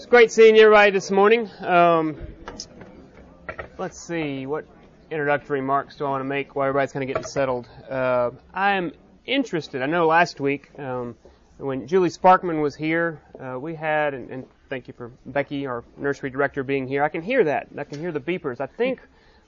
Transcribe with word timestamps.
It's 0.00 0.06
great 0.06 0.32
seeing 0.32 0.56
you, 0.56 0.62
everybody 0.62 0.92
this 0.92 1.10
morning. 1.10 1.50
Um, 1.60 2.16
let's 3.76 4.00
see, 4.00 4.46
what 4.46 4.64
introductory 5.10 5.60
remarks 5.60 5.96
do 5.96 6.06
I 6.06 6.08
want 6.08 6.22
to 6.22 6.24
make 6.24 6.56
while 6.56 6.68
everybody's 6.68 6.90
kind 6.90 7.02
of 7.02 7.08
getting 7.08 7.28
settled? 7.30 7.68
Uh, 7.86 8.30
I 8.54 8.76
am 8.76 8.92
interested. 9.26 9.82
I 9.82 9.86
know 9.86 10.06
last 10.06 10.40
week 10.40 10.70
um, 10.78 11.16
when 11.58 11.86
Julie 11.86 12.08
Sparkman 12.08 12.62
was 12.62 12.74
here, 12.74 13.20
uh, 13.38 13.58
we 13.60 13.74
had, 13.74 14.14
and, 14.14 14.30
and, 14.30 14.46
thank 14.70 14.88
you 14.88 14.94
for 14.94 15.12
Becky, 15.26 15.66
our 15.66 15.84
nursery 15.98 16.30
director, 16.30 16.62
being 16.62 16.88
here. 16.88 17.04
I 17.04 17.10
can 17.10 17.20
hear 17.20 17.44
that. 17.44 17.68
I 17.76 17.84
can 17.84 18.00
hear 18.00 18.10
the 18.10 18.20
beepers. 18.20 18.58
I 18.58 18.68
think 18.68 19.00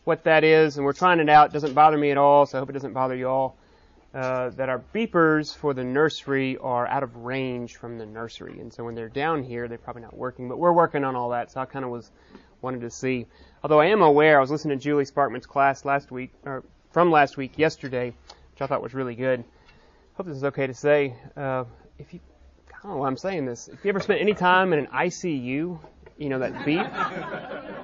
what 0.04 0.22
that 0.24 0.44
is, 0.44 0.76
and 0.76 0.84
we're 0.84 0.92
trying 0.92 1.18
it 1.18 1.30
out. 1.30 1.48
It 1.48 1.52
doesn't 1.54 1.72
bother 1.72 1.96
me 1.96 2.10
at 2.10 2.18
all, 2.18 2.44
so 2.44 2.58
I 2.58 2.60
hope 2.60 2.68
it 2.68 2.74
doesn't 2.74 2.92
bother 2.92 3.14
you 3.14 3.26
all. 3.26 3.56
Uh, 4.14 4.50
that 4.50 4.68
our 4.68 4.82
beepers 4.94 5.56
for 5.56 5.72
the 5.72 5.82
nursery 5.82 6.58
are 6.58 6.86
out 6.86 7.02
of 7.02 7.16
range 7.16 7.76
from 7.76 7.96
the 7.96 8.04
nursery, 8.04 8.60
and 8.60 8.70
so 8.70 8.84
when 8.84 8.94
they're 8.94 9.08
down 9.08 9.42
here, 9.42 9.68
they're 9.68 9.78
probably 9.78 10.02
not 10.02 10.14
working. 10.14 10.50
But 10.50 10.58
we're 10.58 10.72
working 10.72 11.02
on 11.02 11.16
all 11.16 11.30
that, 11.30 11.50
so 11.50 11.60
I 11.62 11.64
kind 11.64 11.82
of 11.82 11.90
was 11.90 12.10
wanted 12.60 12.82
to 12.82 12.90
see. 12.90 13.26
Although 13.62 13.80
I 13.80 13.86
am 13.86 14.02
aware, 14.02 14.36
I 14.36 14.40
was 14.40 14.50
listening 14.50 14.78
to 14.78 14.82
Julie 14.84 15.06
Sparkman's 15.06 15.46
class 15.46 15.86
last 15.86 16.10
week, 16.10 16.30
or 16.44 16.62
from 16.90 17.10
last 17.10 17.38
week, 17.38 17.58
yesterday, 17.58 18.12
which 18.52 18.60
I 18.60 18.66
thought 18.66 18.82
was 18.82 18.92
really 18.92 19.14
good. 19.14 19.44
Hope 20.14 20.26
this 20.26 20.36
is 20.36 20.44
okay 20.44 20.66
to 20.66 20.74
say. 20.74 21.14
Uh, 21.34 21.64
if 21.98 22.12
you, 22.12 22.20
I 22.68 22.82
don't 22.82 22.92
know 22.92 22.98
why 22.98 23.06
I'm 23.06 23.16
saying 23.16 23.46
this. 23.46 23.68
If 23.68 23.82
you 23.82 23.88
ever 23.88 24.00
spent 24.00 24.20
any 24.20 24.34
time 24.34 24.74
in 24.74 24.78
an 24.80 24.88
ICU, 24.88 25.78
you 26.18 26.28
know, 26.28 26.38
that 26.38 26.64
beep. 26.64 26.80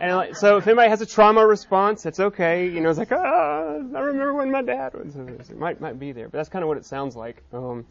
and 0.00 0.16
like, 0.16 0.36
so 0.36 0.56
if 0.56 0.66
anybody 0.66 0.88
has 0.88 1.00
a 1.00 1.06
trauma 1.06 1.46
response, 1.46 2.06
it's 2.06 2.20
okay. 2.20 2.68
You 2.68 2.80
know, 2.80 2.90
it's 2.90 2.98
like, 2.98 3.12
ah, 3.12 3.74
I 3.74 4.00
remember 4.00 4.34
when 4.34 4.50
my 4.50 4.62
dad 4.62 4.94
was. 4.94 5.16
It 5.16 5.58
might, 5.58 5.80
might 5.80 5.98
be 5.98 6.12
there, 6.12 6.28
but 6.28 6.38
that's 6.38 6.48
kind 6.48 6.62
of 6.62 6.68
what 6.68 6.76
it 6.76 6.86
sounds 6.86 7.16
like. 7.16 7.42
Um, 7.52 7.86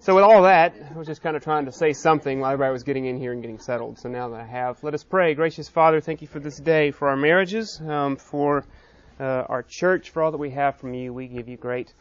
so 0.00 0.14
with 0.14 0.24
all 0.24 0.42
that, 0.42 0.74
I 0.94 0.96
was 0.96 1.06
just 1.06 1.22
kind 1.22 1.36
of 1.36 1.42
trying 1.42 1.66
to 1.66 1.72
say 1.72 1.92
something 1.92 2.40
while 2.40 2.52
everybody 2.52 2.72
was 2.72 2.84
getting 2.84 3.06
in 3.06 3.18
here 3.18 3.32
and 3.32 3.42
getting 3.42 3.58
settled. 3.58 3.98
So 3.98 4.08
now 4.08 4.28
that 4.28 4.40
I 4.40 4.46
have, 4.46 4.82
let 4.84 4.94
us 4.94 5.02
pray. 5.02 5.34
Gracious 5.34 5.68
Father, 5.68 6.00
thank 6.00 6.22
you 6.22 6.28
for 6.28 6.38
this 6.38 6.56
day, 6.56 6.92
for 6.92 7.08
our 7.08 7.16
marriages, 7.16 7.80
um, 7.80 8.16
for 8.16 8.64
uh, 9.18 9.22
our 9.22 9.64
church, 9.64 10.10
for 10.10 10.22
all 10.22 10.30
that 10.30 10.38
we 10.38 10.50
have 10.50 10.76
from 10.76 10.94
you. 10.94 11.12
We 11.12 11.26
give 11.26 11.48
you 11.48 11.56
great 11.56 11.92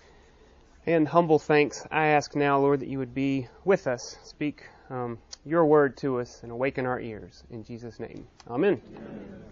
and 0.87 1.05
humble 1.07 1.37
thanks. 1.37 1.85
I 1.91 2.07
ask 2.07 2.35
now, 2.35 2.59
Lord, 2.59 2.79
that 2.79 2.87
you 2.87 2.99
would 2.99 3.13
be 3.13 3.47
with 3.65 3.87
us. 3.87 4.17
Speak 4.23 4.63
um, 4.89 5.17
your 5.45 5.65
word 5.65 5.97
to 5.97 6.19
us 6.19 6.41
and 6.43 6.51
awaken 6.51 6.85
our 6.85 6.99
ears. 6.99 7.43
In 7.51 7.63
Jesus' 7.63 7.99
name. 7.99 8.27
Amen. 8.49 8.81
Amen. 8.95 9.43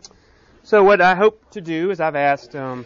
So, 0.64 0.83
what 0.83 1.02
I 1.02 1.16
hope 1.16 1.50
to 1.52 1.61
do 1.61 1.91
is 1.91 2.00
I've 2.00 2.16
asked 2.16 2.55
um, 2.55 2.86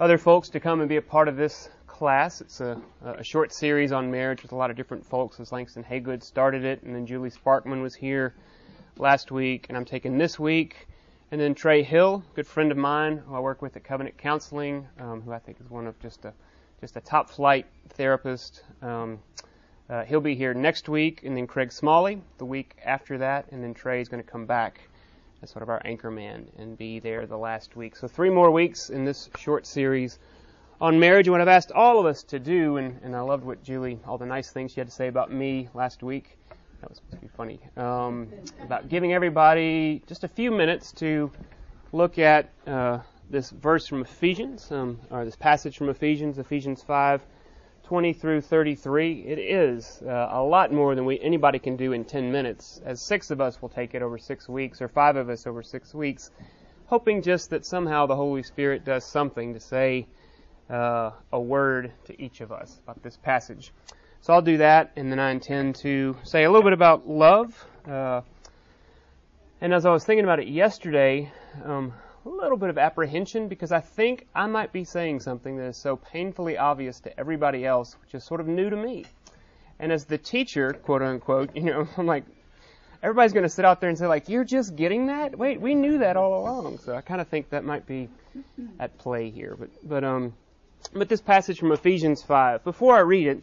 other 0.00 0.18
folks 0.18 0.48
to 0.50 0.60
come 0.60 0.80
and 0.80 0.88
be 0.88 0.96
a 0.96 1.02
part 1.02 1.28
of 1.28 1.36
this 1.36 1.68
class. 1.86 2.40
It's 2.40 2.60
a, 2.60 2.80
a, 3.04 3.22
short 3.22 3.52
series 3.52 3.92
on 3.92 4.10
marriage 4.10 4.42
with 4.42 4.50
a 4.50 4.56
lot 4.56 4.70
of 4.70 4.76
different 4.76 5.06
folks. 5.06 5.38
As 5.38 5.52
Langston 5.52 5.84
Haygood 5.84 6.22
started 6.24 6.64
it, 6.64 6.82
and 6.82 6.94
then 6.94 7.06
Julie 7.06 7.30
Sparkman 7.30 7.80
was 7.80 7.94
here 7.94 8.34
last 8.98 9.30
week, 9.30 9.66
and 9.68 9.76
I'm 9.76 9.84
taking 9.84 10.18
this 10.18 10.38
week. 10.38 10.88
And 11.30 11.40
then 11.40 11.54
Trey 11.54 11.82
Hill, 11.82 12.24
good 12.34 12.46
friend 12.46 12.72
of 12.72 12.76
mine 12.76 13.18
who 13.18 13.34
I 13.34 13.40
work 13.40 13.62
with 13.62 13.76
at 13.76 13.84
Covenant 13.84 14.18
Counseling, 14.18 14.86
um, 14.98 15.22
who 15.22 15.32
I 15.32 15.38
think 15.38 15.60
is 15.60 15.70
one 15.70 15.86
of 15.86 15.98
just 16.00 16.24
a 16.24 16.32
just 16.80 16.96
a 16.96 17.00
top 17.00 17.30
flight 17.30 17.66
therapist. 17.90 18.64
Um, 18.82 19.20
uh, 19.88 20.04
he'll 20.04 20.20
be 20.20 20.34
here 20.34 20.54
next 20.54 20.88
week, 20.88 21.22
and 21.24 21.36
then 21.36 21.46
Craig 21.46 21.72
Smalley 21.72 22.22
the 22.38 22.46
week 22.46 22.76
after 22.84 23.18
that, 23.18 23.46
and 23.50 23.62
then 23.62 23.74
Trey's 23.74 24.08
going 24.08 24.22
to 24.22 24.28
come 24.28 24.46
back 24.46 24.80
as 25.42 25.50
sort 25.50 25.62
of 25.62 25.68
our 25.68 25.82
anchor 25.84 26.10
man 26.10 26.46
and 26.56 26.78
be 26.78 27.00
there 27.00 27.26
the 27.26 27.36
last 27.36 27.76
week. 27.76 27.96
So 27.96 28.06
three 28.06 28.30
more 28.30 28.50
weeks 28.50 28.90
in 28.90 29.04
this 29.04 29.28
short 29.38 29.66
series 29.66 30.18
on 30.80 30.98
marriage. 30.98 31.26
And 31.26 31.32
what 31.32 31.40
I've 31.40 31.48
asked 31.48 31.72
all 31.72 31.98
of 31.98 32.06
us 32.06 32.22
to 32.24 32.38
do, 32.38 32.76
and, 32.76 33.00
and 33.02 33.14
I 33.14 33.20
loved 33.20 33.44
what 33.44 33.62
Julie, 33.62 33.98
all 34.06 34.18
the 34.18 34.26
nice 34.26 34.50
things 34.50 34.72
she 34.72 34.80
had 34.80 34.88
to 34.88 34.94
say 34.94 35.08
about 35.08 35.32
me 35.32 35.68
last 35.74 36.02
week. 36.02 36.38
That 36.80 36.90
was 36.90 36.98
supposed 36.98 37.20
to 37.20 37.20
be 37.20 37.28
funny. 37.36 37.60
Um, 37.76 38.28
about 38.62 38.88
giving 38.88 39.12
everybody 39.12 40.02
just 40.06 40.24
a 40.24 40.28
few 40.28 40.50
minutes 40.50 40.92
to 40.94 41.30
look 41.92 42.18
at 42.18 42.50
uh, 42.66 42.98
this 43.30 43.50
verse 43.50 43.86
from 43.86 44.02
Ephesians, 44.02 44.70
um, 44.72 44.98
or 45.10 45.24
this 45.24 45.36
passage 45.36 45.76
from 45.76 45.88
Ephesians, 45.88 46.38
Ephesians 46.38 46.82
5. 46.82 47.22
20 47.92 48.14
through 48.14 48.40
33, 48.40 49.22
it 49.26 49.38
is 49.38 50.00
uh, 50.06 50.28
a 50.30 50.42
lot 50.42 50.72
more 50.72 50.94
than 50.94 51.04
we 51.04 51.20
anybody 51.20 51.58
can 51.58 51.76
do 51.76 51.92
in 51.92 52.06
10 52.06 52.32
minutes, 52.32 52.80
as 52.86 53.02
six 53.02 53.30
of 53.30 53.38
us 53.38 53.60
will 53.60 53.68
take 53.68 53.94
it 53.94 54.00
over 54.00 54.16
six 54.16 54.48
weeks, 54.48 54.80
or 54.80 54.88
five 54.88 55.14
of 55.16 55.28
us 55.28 55.46
over 55.46 55.62
six 55.62 55.92
weeks, 55.92 56.30
hoping 56.86 57.20
just 57.20 57.50
that 57.50 57.66
somehow 57.66 58.06
the 58.06 58.16
Holy 58.16 58.42
Spirit 58.42 58.82
does 58.82 59.04
something 59.04 59.52
to 59.52 59.60
say 59.60 60.06
uh, 60.70 61.10
a 61.34 61.38
word 61.38 61.92
to 62.06 62.18
each 62.18 62.40
of 62.40 62.50
us 62.50 62.80
about 62.82 63.02
this 63.02 63.18
passage. 63.18 63.74
So 64.22 64.32
I'll 64.32 64.40
do 64.40 64.56
that, 64.56 64.92
and 64.96 65.12
then 65.12 65.18
I 65.18 65.30
intend 65.30 65.74
to 65.82 66.16
say 66.22 66.44
a 66.44 66.50
little 66.50 66.64
bit 66.64 66.72
about 66.72 67.06
love. 67.06 67.62
Uh, 67.86 68.22
and 69.60 69.74
as 69.74 69.84
I 69.84 69.92
was 69.92 70.02
thinking 70.02 70.24
about 70.24 70.40
it 70.40 70.48
yesterday, 70.48 71.30
um, 71.62 71.92
little 72.28 72.56
bit 72.56 72.70
of 72.70 72.78
apprehension 72.78 73.48
because 73.48 73.72
I 73.72 73.80
think 73.80 74.26
I 74.34 74.46
might 74.46 74.72
be 74.72 74.84
saying 74.84 75.20
something 75.20 75.56
that 75.56 75.64
is 75.64 75.76
so 75.76 75.96
painfully 75.96 76.56
obvious 76.58 77.00
to 77.00 77.18
everybody 77.18 77.66
else, 77.66 77.96
which 78.00 78.14
is 78.14 78.24
sort 78.24 78.40
of 78.40 78.46
new 78.46 78.70
to 78.70 78.76
me. 78.76 79.04
And 79.78 79.90
as 79.90 80.04
the 80.04 80.18
teacher, 80.18 80.72
quote 80.72 81.02
unquote, 81.02 81.50
you 81.56 81.62
know, 81.62 81.88
I'm 81.96 82.06
like, 82.06 82.24
everybody's 83.02 83.32
going 83.32 83.42
to 83.42 83.48
sit 83.48 83.64
out 83.64 83.80
there 83.80 83.88
and 83.88 83.98
say, 83.98 84.06
like, 84.06 84.28
you're 84.28 84.44
just 84.44 84.76
getting 84.76 85.06
that? 85.06 85.36
Wait, 85.36 85.60
we 85.60 85.74
knew 85.74 85.98
that 85.98 86.16
all 86.16 86.40
along. 86.40 86.78
So 86.78 86.94
I 86.94 87.00
kind 87.00 87.20
of 87.20 87.28
think 87.28 87.50
that 87.50 87.64
might 87.64 87.86
be 87.86 88.08
at 88.78 88.96
play 88.98 89.30
here. 89.30 89.56
But, 89.58 89.70
but, 89.82 90.04
um, 90.04 90.34
but 90.92 91.08
this 91.08 91.20
passage 91.20 91.58
from 91.58 91.72
Ephesians 91.72 92.22
5, 92.22 92.64
before 92.64 92.96
I 92.96 93.00
read 93.00 93.26
it, 93.26 93.42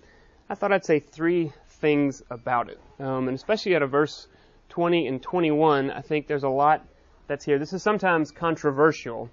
I 0.50 0.56
thought 0.56 0.72
I'd 0.72 0.86
say 0.86 1.00
three 1.00 1.52
things 1.68 2.24
about 2.30 2.70
it. 2.70 2.80
Um, 3.00 3.28
and 3.28 3.36
especially 3.36 3.76
at 3.76 3.82
a 3.82 3.88
verse 3.88 4.28
20 4.70 5.08
and 5.08 5.22
21, 5.22 5.92
I 5.92 6.02
think 6.02 6.28
there's 6.28 6.44
a 6.44 6.50
lot 6.50 6.86
that's 7.30 7.46
here. 7.46 7.60
This 7.60 7.74
is 7.74 7.84
sometimes 7.84 8.32
controversial, 8.32 9.30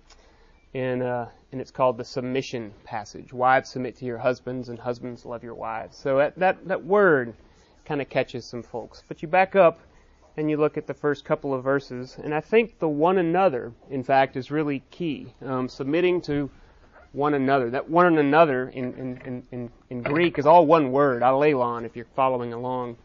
and, 0.75 1.03
uh, 1.03 1.27
and 1.51 1.63
it's 1.63 1.71
called 1.71 1.97
the 1.97 2.05
submission 2.05 2.73
passage. 2.85 3.33
Wives 3.33 3.71
submit 3.71 3.97
to 3.97 4.05
your 4.05 4.19
husbands, 4.19 4.69
and 4.69 4.79
husbands 4.79 5.25
love 5.25 5.43
your 5.43 5.55
wives. 5.55 5.97
So 5.97 6.19
that, 6.19 6.39
that, 6.39 6.69
that 6.69 6.85
word 6.85 7.33
kind 7.87 8.03
of 8.03 8.11
catches 8.11 8.45
some 8.45 8.63
folks. 8.63 9.03
But 9.09 9.23
you 9.23 9.29
back 9.29 9.57
up 9.57 9.81
and 10.37 10.51
you 10.51 10.59
look 10.59 10.77
at 10.77 10.87
the 10.87 10.93
first 10.93 11.25
couple 11.25 11.55
of 11.55 11.65
verses, 11.65 12.19
and 12.23 12.35
I 12.35 12.43
think 12.43 12.79
the 12.79 12.89
one 12.89 13.17
another, 13.17 13.73
in 13.89 14.05
fact, 14.05 14.37
is 14.37 14.51
really 14.51 14.83
key. 14.91 15.33
Um, 15.43 15.67
submitting 15.67 16.21
to 16.23 16.51
one 17.13 17.33
another. 17.33 17.71
That 17.71 17.89
one 17.89 18.19
another 18.19 18.69
in, 18.69 18.93
in, 18.93 19.43
in, 19.51 19.71
in, 19.89 20.03
Greek 20.03 20.39
is 20.39 20.45
all 20.45 20.67
one 20.67 20.93
word, 20.93 21.23
allelon, 21.23 21.87
if 21.87 21.97
you're 21.97 22.05
following 22.15 22.53
along. 22.53 22.99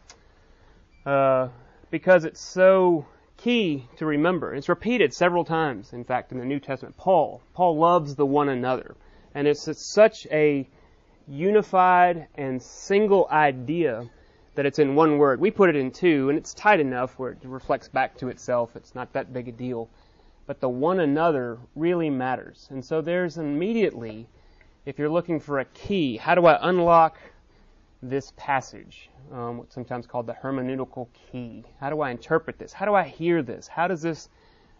Uh, 1.06 1.48
because 1.90 2.26
it's 2.26 2.40
so 2.40 3.06
key 3.42 3.88
to 3.96 4.06
remember. 4.06 4.54
It's 4.54 4.68
repeated 4.68 5.12
several 5.12 5.44
times, 5.44 5.92
in 5.92 6.04
fact, 6.04 6.32
in 6.32 6.38
the 6.38 6.44
New 6.44 6.60
Testament. 6.60 6.96
Paul, 6.96 7.42
Paul 7.54 7.76
loves 7.76 8.14
the 8.14 8.26
one 8.26 8.48
another. 8.48 8.94
And 9.34 9.48
it's, 9.48 9.66
it's 9.66 9.92
such 9.92 10.26
a 10.30 10.68
unified 11.26 12.28
and 12.36 12.62
single 12.62 13.26
idea 13.30 14.08
that 14.54 14.66
it's 14.66 14.78
in 14.78 14.94
one 14.94 15.18
word. 15.18 15.40
We 15.40 15.50
put 15.50 15.70
it 15.70 15.76
in 15.76 15.90
two, 15.90 16.28
and 16.28 16.38
it's 16.38 16.54
tight 16.54 16.78
enough 16.78 17.18
where 17.18 17.32
it 17.32 17.38
reflects 17.42 17.88
back 17.88 18.16
to 18.18 18.28
itself. 18.28 18.76
It's 18.76 18.94
not 18.94 19.12
that 19.14 19.32
big 19.32 19.48
a 19.48 19.52
deal. 19.52 19.88
But 20.46 20.60
the 20.60 20.68
one 20.68 21.00
another 21.00 21.58
really 21.74 22.10
matters. 22.10 22.68
And 22.70 22.84
so 22.84 23.00
there's 23.00 23.38
immediately, 23.38 24.28
if 24.84 24.98
you're 24.98 25.08
looking 25.08 25.40
for 25.40 25.58
a 25.58 25.64
key, 25.64 26.16
how 26.16 26.34
do 26.34 26.46
I 26.46 26.58
unlock 26.68 27.16
this 28.02 28.32
passage? 28.36 29.10
um, 29.32 29.58
what's 29.58 29.74
sometimes 29.74 30.06
called 30.06 30.26
the 30.26 30.34
hermeneutical 30.34 31.08
key. 31.12 31.64
How 31.80 31.90
do 31.90 32.00
I 32.00 32.10
interpret 32.10 32.58
this? 32.58 32.72
How 32.72 32.84
do 32.84 32.94
I 32.94 33.04
hear 33.04 33.42
this? 33.42 33.66
How 33.66 33.88
does 33.88 34.02
this 34.02 34.28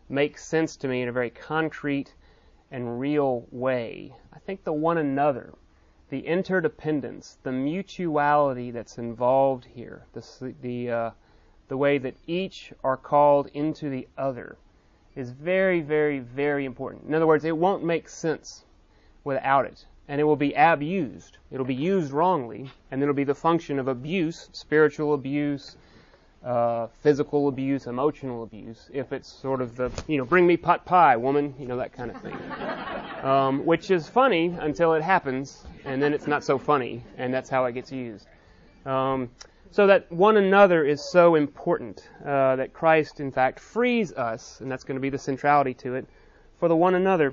make 0.08 0.36
sense 0.38 0.76
to 0.78 0.88
me 0.88 1.02
in 1.02 1.08
a 1.08 1.12
very 1.12 1.30
concrete 1.30 2.14
and 2.70 3.00
real 3.00 3.46
way? 3.50 4.14
I 4.32 4.38
think 4.40 4.64
the 4.64 4.72
one 4.72 4.98
another, 4.98 5.54
the 6.10 6.20
interdependence, 6.20 7.38
the 7.42 7.52
mutuality 7.52 8.70
that's 8.70 8.98
involved 8.98 9.64
here, 9.64 10.04
the, 10.12 10.54
the, 10.60 10.90
uh, 10.90 11.10
the 11.68 11.76
way 11.76 11.98
that 11.98 12.14
each 12.26 12.72
are 12.84 12.96
called 12.96 13.48
into 13.54 13.88
the 13.88 14.08
other, 14.18 14.56
is 15.14 15.30
very, 15.30 15.80
very, 15.80 16.18
very 16.18 16.64
important. 16.64 17.04
In 17.06 17.14
other 17.14 17.26
words, 17.26 17.44
it 17.44 17.56
won't 17.56 17.84
make 17.84 18.08
sense 18.08 18.64
without 19.24 19.66
it 19.66 19.86
and 20.08 20.20
it 20.20 20.24
will 20.24 20.36
be 20.36 20.52
abused. 20.54 21.38
It'll 21.50 21.66
be 21.66 21.74
used 21.74 22.12
wrongly, 22.12 22.70
and 22.90 23.02
it'll 23.02 23.14
be 23.14 23.24
the 23.24 23.34
function 23.34 23.78
of 23.78 23.88
abuse, 23.88 24.48
spiritual 24.52 25.14
abuse, 25.14 25.76
uh, 26.44 26.88
physical 27.02 27.48
abuse, 27.48 27.86
emotional 27.86 28.42
abuse, 28.42 28.90
if 28.92 29.12
it's 29.12 29.28
sort 29.32 29.60
of 29.60 29.76
the, 29.76 29.90
you 30.08 30.18
know, 30.18 30.24
bring 30.24 30.46
me 30.46 30.56
pot 30.56 30.84
pie, 30.84 31.16
woman, 31.16 31.54
you 31.58 31.66
know, 31.66 31.76
that 31.76 31.92
kind 31.92 32.10
of 32.10 32.20
thing. 32.20 32.36
Um, 33.22 33.64
which 33.64 33.92
is 33.92 34.08
funny 34.08 34.46
until 34.58 34.94
it 34.94 35.02
happens, 35.02 35.64
and 35.84 36.02
then 36.02 36.12
it's 36.12 36.26
not 36.26 36.42
so 36.42 36.58
funny, 36.58 37.04
and 37.16 37.32
that's 37.32 37.48
how 37.48 37.66
it 37.66 37.72
gets 37.72 37.92
used. 37.92 38.26
Um, 38.84 39.30
so 39.70 39.86
that 39.86 40.10
one 40.10 40.36
another 40.36 40.84
is 40.84 41.08
so 41.08 41.36
important, 41.36 42.08
uh, 42.26 42.56
that 42.56 42.72
Christ, 42.72 43.20
in 43.20 43.30
fact, 43.30 43.60
frees 43.60 44.12
us, 44.12 44.60
and 44.60 44.68
that's 44.68 44.82
going 44.82 44.96
to 44.96 45.00
be 45.00 45.08
the 45.08 45.20
centrality 45.20 45.72
to 45.74 45.94
it, 45.94 46.06
for 46.58 46.68
the 46.68 46.74
one 46.74 46.96
another. 46.96 47.32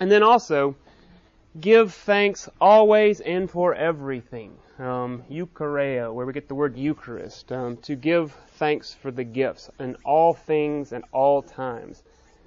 And 0.00 0.10
then 0.10 0.24
also, 0.24 0.74
Give 1.60 1.92
thanks 1.92 2.48
always 2.62 3.20
and 3.20 3.50
for 3.50 3.74
everything. 3.74 4.56
Um, 4.78 5.22
Euchareo, 5.30 6.14
where 6.14 6.24
we 6.24 6.32
get 6.32 6.48
the 6.48 6.54
word 6.54 6.78
Eucharist, 6.78 7.52
um, 7.52 7.76
to 7.82 7.94
give 7.94 8.32
thanks 8.56 8.94
for 8.94 9.10
the 9.10 9.22
gifts 9.22 9.68
in 9.78 9.96
all 10.02 10.32
things 10.32 10.92
and 10.92 11.04
all 11.12 11.42
times. 11.42 12.02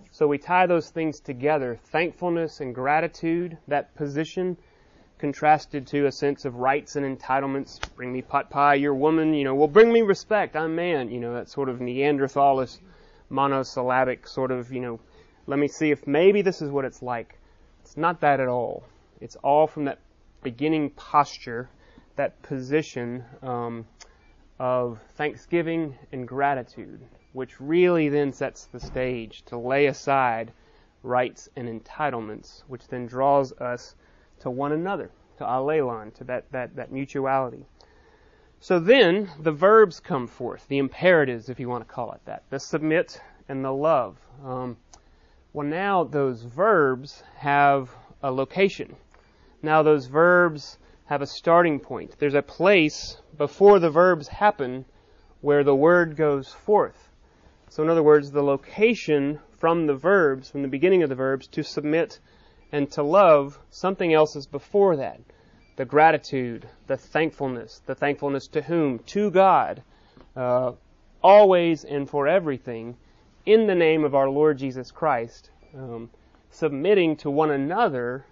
So 0.09 0.27
we 0.27 0.39
tie 0.39 0.65
those 0.65 0.89
things 0.89 1.19
together 1.19 1.75
thankfulness 1.75 2.61
and 2.61 2.73
gratitude, 2.73 3.59
that 3.67 3.93
position 3.93 4.57
contrasted 5.19 5.85
to 5.87 6.07
a 6.07 6.11
sense 6.11 6.43
of 6.43 6.55
rights 6.55 6.95
and 6.95 7.05
entitlements. 7.05 7.79
Bring 7.95 8.11
me 8.11 8.23
pot 8.23 8.49
pie, 8.49 8.73
you're 8.73 8.95
woman, 8.95 9.35
you 9.35 9.43
know, 9.43 9.53
well, 9.53 9.67
bring 9.67 9.93
me 9.93 10.01
respect, 10.01 10.55
I'm 10.55 10.73
man, 10.73 11.11
you 11.11 11.19
know, 11.19 11.35
that 11.35 11.47
sort 11.47 11.69
of 11.69 11.77
Neanderthalis 11.77 12.79
monosyllabic 13.29 14.27
sort 14.27 14.49
of, 14.49 14.73
you 14.73 14.79
know, 14.79 14.99
let 15.45 15.59
me 15.59 15.67
see 15.67 15.91
if 15.91 16.07
maybe 16.07 16.41
this 16.41 16.63
is 16.63 16.71
what 16.71 16.85
it's 16.85 17.03
like. 17.03 17.37
It's 17.83 17.97
not 17.97 18.21
that 18.21 18.39
at 18.39 18.47
all. 18.47 18.83
It's 19.25 19.37
all 19.37 19.65
from 19.65 19.85
that 19.85 19.97
beginning 20.43 20.91
posture, 20.91 21.67
that 22.15 22.39
position 22.43 23.25
um, 23.41 23.87
of 24.59 24.99
thanksgiving 25.15 25.97
and 26.11 26.27
gratitude, 26.27 27.01
which 27.33 27.59
really 27.59 28.07
then 28.07 28.31
sets 28.31 28.65
the 28.65 28.79
stage 28.79 29.41
to 29.45 29.57
lay 29.57 29.87
aside 29.87 30.51
rights 31.01 31.49
and 31.55 31.67
entitlements, 31.67 32.61
which 32.67 32.87
then 32.87 33.07
draws 33.07 33.51
us 33.53 33.95
to 34.41 34.51
one 34.51 34.73
another, 34.73 35.09
to 35.39 35.43
allelon, 35.43 36.13
to 36.13 36.23
that, 36.25 36.45
that, 36.51 36.75
that 36.75 36.91
mutuality. 36.91 37.65
So 38.59 38.77
then 38.77 39.31
the 39.39 39.51
verbs 39.51 39.99
come 39.99 40.27
forth, 40.27 40.67
the 40.67 40.77
imperatives, 40.77 41.49
if 41.49 41.59
you 41.59 41.67
want 41.67 41.87
to 41.87 41.91
call 41.91 42.11
it 42.11 42.21
that, 42.25 42.43
the 42.51 42.59
submit 42.59 43.19
and 43.49 43.65
the 43.65 43.73
love. 43.73 44.19
Um, 44.45 44.77
well, 45.51 45.65
now 45.65 46.03
those 46.03 46.43
verbs 46.43 47.23
have 47.37 47.89
a 48.21 48.31
location. 48.31 48.95
Now 49.65 49.81
those 49.81 50.05
verbs 50.05 50.77
have 51.05 51.23
a 51.23 51.27
starting 51.27 51.79
point. 51.79 52.19
There's 52.19 52.35
a 52.35 52.43
place 52.43 53.17
before 53.35 53.79
the 53.79 53.89
verbs 53.89 54.27
happen 54.27 54.85
where 55.41 55.63
the 55.63 55.75
word 55.75 56.15
goes 56.15 56.49
forth. 56.49 57.09
So 57.69 57.81
in 57.81 57.89
other 57.89 58.03
words, 58.03 58.29
the 58.29 58.43
location 58.43 59.39
from 59.57 59.87
the 59.87 59.95
verbs, 59.95 60.51
from 60.51 60.61
the 60.61 60.67
beginning 60.67 61.01
of 61.01 61.09
the 61.09 61.15
verbs, 61.15 61.47
to 61.47 61.63
submit 61.63 62.19
and 62.71 62.91
to 62.91 63.01
love, 63.01 63.57
something 63.71 64.13
else 64.13 64.35
is 64.35 64.45
before 64.45 64.97
that. 64.97 65.19
The 65.77 65.85
gratitude, 65.85 66.67
the 66.85 66.97
thankfulness, 66.97 67.81
the 67.87 67.95
thankfulness 67.95 68.47
to 68.49 68.61
whom? 68.61 68.99
To 68.99 69.31
God, 69.31 69.81
uh, 70.35 70.73
always 71.23 71.83
and 71.83 72.07
for 72.07 72.27
everything, 72.27 72.97
in 73.47 73.65
the 73.65 73.73
name 73.73 74.03
of 74.03 74.13
our 74.13 74.29
Lord 74.29 74.59
Jesus 74.59 74.91
Christ, 74.91 75.49
um, 75.75 76.11
submitting 76.51 77.15
to 77.17 77.31
one 77.31 77.49
another 77.49 78.25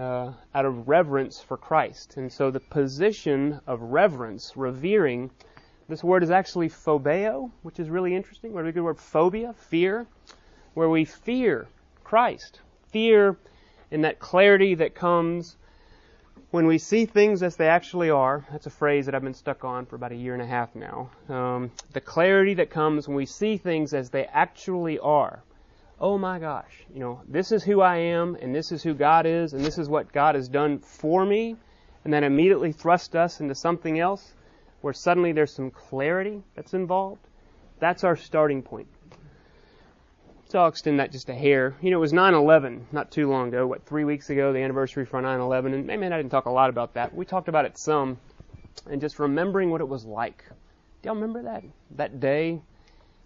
uh, 0.00 0.32
out 0.54 0.64
of 0.64 0.88
reverence 0.88 1.40
for 1.40 1.58
Christ. 1.58 2.16
And 2.16 2.32
so 2.32 2.50
the 2.50 2.60
position 2.60 3.60
of 3.66 3.82
reverence, 3.82 4.56
revering, 4.56 5.30
this 5.88 6.02
word 6.02 6.22
is 6.22 6.30
actually 6.30 6.70
phobeo, 6.70 7.50
which 7.62 7.78
is 7.78 7.90
really 7.90 8.14
interesting. 8.14 8.54
What 8.54 8.66
a 8.66 8.72
good 8.72 8.82
word? 8.82 8.98
Phobia, 8.98 9.52
fear, 9.52 10.06
where 10.72 10.88
we 10.88 11.04
fear 11.04 11.68
Christ. 12.02 12.60
Fear 12.88 13.36
in 13.90 14.02
that 14.02 14.18
clarity 14.18 14.74
that 14.76 14.94
comes 14.94 15.56
when 16.50 16.66
we 16.66 16.78
see 16.78 17.04
things 17.04 17.42
as 17.42 17.56
they 17.56 17.68
actually 17.68 18.08
are. 18.08 18.46
That's 18.50 18.66
a 18.66 18.70
phrase 18.70 19.06
that 19.06 19.14
I've 19.14 19.22
been 19.22 19.34
stuck 19.34 19.64
on 19.64 19.84
for 19.84 19.96
about 19.96 20.12
a 20.12 20.16
year 20.16 20.32
and 20.32 20.42
a 20.42 20.46
half 20.46 20.74
now. 20.74 21.10
Um, 21.28 21.72
the 21.92 22.00
clarity 22.00 22.54
that 22.54 22.70
comes 22.70 23.06
when 23.06 23.16
we 23.16 23.26
see 23.26 23.58
things 23.58 23.92
as 23.92 24.10
they 24.10 24.24
actually 24.24 24.98
are 24.98 25.42
oh 26.00 26.16
my 26.16 26.38
gosh, 26.38 26.72
you 26.92 27.00
know, 27.00 27.20
this 27.28 27.52
is 27.52 27.62
who 27.62 27.80
I 27.80 27.96
am, 27.96 28.36
and 28.40 28.54
this 28.54 28.72
is 28.72 28.82
who 28.82 28.94
God 28.94 29.26
is, 29.26 29.52
and 29.52 29.64
this 29.64 29.76
is 29.78 29.88
what 29.88 30.12
God 30.12 30.34
has 30.34 30.48
done 30.48 30.78
for 30.78 31.24
me, 31.26 31.56
and 32.04 32.12
then 32.12 32.24
immediately 32.24 32.72
thrust 32.72 33.14
us 33.14 33.40
into 33.40 33.54
something 33.54 33.98
else 33.98 34.32
where 34.80 34.94
suddenly 34.94 35.32
there's 35.32 35.52
some 35.52 35.70
clarity 35.70 36.42
that's 36.54 36.72
involved. 36.72 37.20
That's 37.80 38.02
our 38.02 38.16
starting 38.16 38.62
point. 38.62 38.88
So 40.48 40.58
I'll 40.58 40.68
extend 40.68 40.98
that 40.98 41.12
just 41.12 41.28
a 41.28 41.34
hair. 41.34 41.76
You 41.80 41.90
know, 41.90 41.98
it 41.98 42.00
was 42.00 42.12
9/11 42.12 42.86
not 42.90 43.10
too 43.10 43.30
long 43.30 43.48
ago. 43.48 43.66
What 43.66 43.84
three 43.86 44.04
weeks 44.04 44.30
ago, 44.30 44.52
the 44.52 44.58
anniversary 44.60 45.04
for 45.04 45.20
9/11, 45.20 45.74
and 45.74 45.86
maybe 45.86 46.06
I 46.06 46.16
didn't 46.16 46.30
talk 46.30 46.46
a 46.46 46.50
lot 46.50 46.70
about 46.70 46.94
that. 46.94 47.14
We 47.14 47.24
talked 47.24 47.48
about 47.48 47.66
it 47.66 47.78
some, 47.78 48.18
and 48.90 49.00
just 49.00 49.18
remembering 49.18 49.70
what 49.70 49.80
it 49.80 49.88
was 49.88 50.04
like. 50.04 50.44
Do 51.02 51.08
y'all 51.08 51.14
remember 51.14 51.42
that 51.42 51.62
that 51.92 52.20
day? 52.20 52.62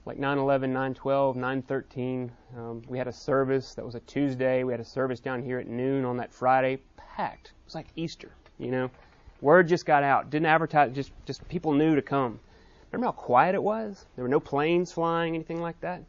Like 0.07 0.19
9/11, 0.19 0.71
9/12, 0.71 1.35
9/13. 1.35 2.31
Um, 2.55 2.83
we 2.89 2.99
had 2.99 3.09
a 3.09 3.13
service 3.13 3.75
that 3.75 3.87
was 3.87 3.95
a 3.95 4.01
Tuesday. 4.01 4.63
We 4.63 4.71
had 4.71 4.81
a 4.81 4.85
service 4.85 5.19
down 5.19 5.43
here 5.43 5.59
at 5.59 5.67
noon 5.67 6.05
on 6.05 6.19
that 6.19 6.31
Friday, 6.31 6.83
packed. 6.97 7.49
It 7.49 7.65
was 7.65 7.75
like 7.75 7.87
Easter, 7.97 8.31
you 8.59 8.71
know. 8.71 8.91
Word 9.41 9.67
just 9.67 9.87
got 9.87 10.03
out. 10.03 10.29
Didn't 10.29 10.45
advertise. 10.45 10.95
Just 10.95 11.11
just 11.25 11.49
people 11.49 11.73
knew 11.73 11.95
to 11.95 12.03
come. 12.03 12.39
Remember 12.93 13.07
how 13.07 13.13
quiet 13.13 13.55
it 13.55 13.63
was? 13.63 14.05
There 14.15 14.23
were 14.23 14.29
no 14.29 14.41
planes 14.41 14.93
flying, 14.93 15.35
anything 15.35 15.63
like 15.63 15.81
that. 15.81 16.03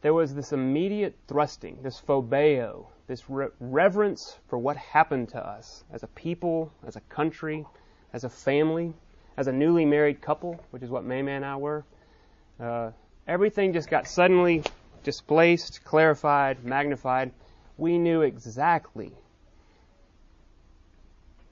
There 0.00 0.14
was 0.14 0.34
this 0.34 0.52
immediate 0.52 1.14
thrusting, 1.28 1.80
this 1.82 2.00
phobeo, 2.00 2.86
this 3.06 3.28
re- 3.28 3.48
reverence 3.60 4.38
for 4.48 4.58
what 4.58 4.78
happened 4.78 5.28
to 5.30 5.46
us 5.46 5.84
as 5.92 6.02
a 6.02 6.08
people, 6.08 6.72
as 6.86 6.96
a 6.96 7.00
country, 7.02 7.66
as 8.14 8.24
a 8.24 8.30
family, 8.30 8.94
as 9.36 9.46
a 9.46 9.52
newly 9.52 9.84
married 9.84 10.22
couple, 10.22 10.58
which 10.70 10.82
is 10.82 10.90
what 10.90 11.04
May 11.04 11.20
May 11.20 11.36
and 11.36 11.44
I 11.44 11.56
were 11.56 11.84
uh, 12.60 12.90
everything 13.26 13.72
just 13.72 13.88
got 13.88 14.06
suddenly 14.06 14.62
displaced, 15.02 15.84
clarified, 15.84 16.64
magnified. 16.64 17.32
We 17.76 17.98
knew 17.98 18.22
exactly 18.22 19.12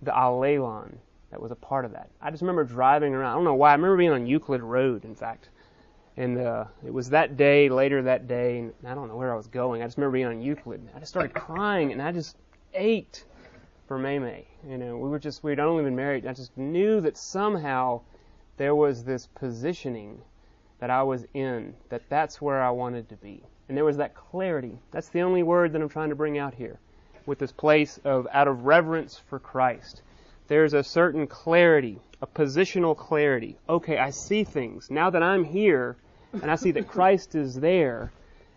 the 0.01 0.11
allelon 0.11 0.97
that 1.31 1.41
was 1.41 1.51
a 1.51 1.57
part 1.57 1.85
of 1.85 1.93
that. 1.93 2.11
I 2.21 2.31
just 2.31 2.43
remember 2.43 2.65
driving 2.65 3.15
around. 3.15 3.33
I 3.33 3.35
don't 3.35 3.45
know 3.45 3.55
why. 3.55 3.71
I 3.71 3.75
remember 3.75 3.97
being 3.97 4.11
on 4.11 4.27
Euclid 4.27 4.63
Road, 4.63 5.05
in 5.05 5.15
fact. 5.15 5.49
And 6.17 6.39
uh, 6.39 6.67
it 6.85 6.93
was 6.93 7.09
that 7.11 7.39
day, 7.39 7.71
later 7.71 8.03
that 8.03 8.29
day, 8.29 8.59
and 8.59 8.73
I 8.87 8.95
don't 8.95 9.09
know 9.09 9.17
where 9.17 9.33
I 9.33 9.37
was 9.37 9.47
going. 9.47 9.83
I 9.83 9.87
just 9.87 9.97
remember 9.97 10.13
being 10.13 10.27
on 10.27 10.43
Euclid. 10.43 10.87
I 10.95 10.99
just 10.99 11.11
started 11.11 11.33
crying, 11.33 11.91
and 11.91 12.03
I 12.03 12.13
just 12.13 12.37
ached 12.75 13.25
for 13.89 13.99
May 13.99 14.19
May. 14.19 14.47
You 14.69 14.77
know, 14.77 14.99
we 14.99 15.09
were 15.09 15.19
just, 15.19 15.43
we'd 15.43 15.59
only 15.59 15.85
been 15.85 15.97
married. 15.97 16.27
I 16.27 16.35
just 16.35 16.57
knew 16.59 17.01
that 17.01 17.17
somehow 17.17 18.03
there 18.59 18.75
was 18.75 19.05
this 19.05 19.27
positioning 19.35 20.21
that 20.83 20.91
I 20.91 21.05
was 21.05 21.25
in, 21.33 21.75
that 21.91 22.03
that's 22.09 22.43
where 22.43 22.61
I 22.61 22.71
wanted 22.71 23.11
to 23.11 23.17
be. 23.17 23.45
And 23.69 23.77
there 23.77 23.85
was 23.85 23.99
that 23.99 24.17
clarity. 24.17 24.73
That's 24.91 25.11
the 25.11 25.21
only 25.21 25.45
word 25.45 25.73
that 25.73 25.81
I'm 25.81 25.89
trying 25.89 26.09
to 26.09 26.17
bring 26.17 26.39
out 26.39 26.55
here 26.55 26.81
with 27.25 27.39
this 27.39 27.53
place 27.53 28.01
of 28.03 28.27
out 28.33 28.49
of 28.49 28.65
reverence 28.65 29.17
for 29.29 29.39
Christ. 29.39 30.03
There's 30.49 30.75
a 30.75 30.83
certain 30.83 31.29
clarity, 31.29 32.01
a 32.21 32.27
positional 32.27 32.97
clarity. 32.97 33.57
Okay, 33.69 33.97
I 33.97 34.11
see 34.11 34.43
things. 34.43 34.91
Now 34.91 35.09
that 35.11 35.23
I'm 35.23 35.45
here 35.45 35.97
and 36.33 36.51
I 36.51 36.57
see 36.57 36.73
that 36.73 36.89
Christ 36.97 37.37
is 37.37 37.55
there, 37.55 38.11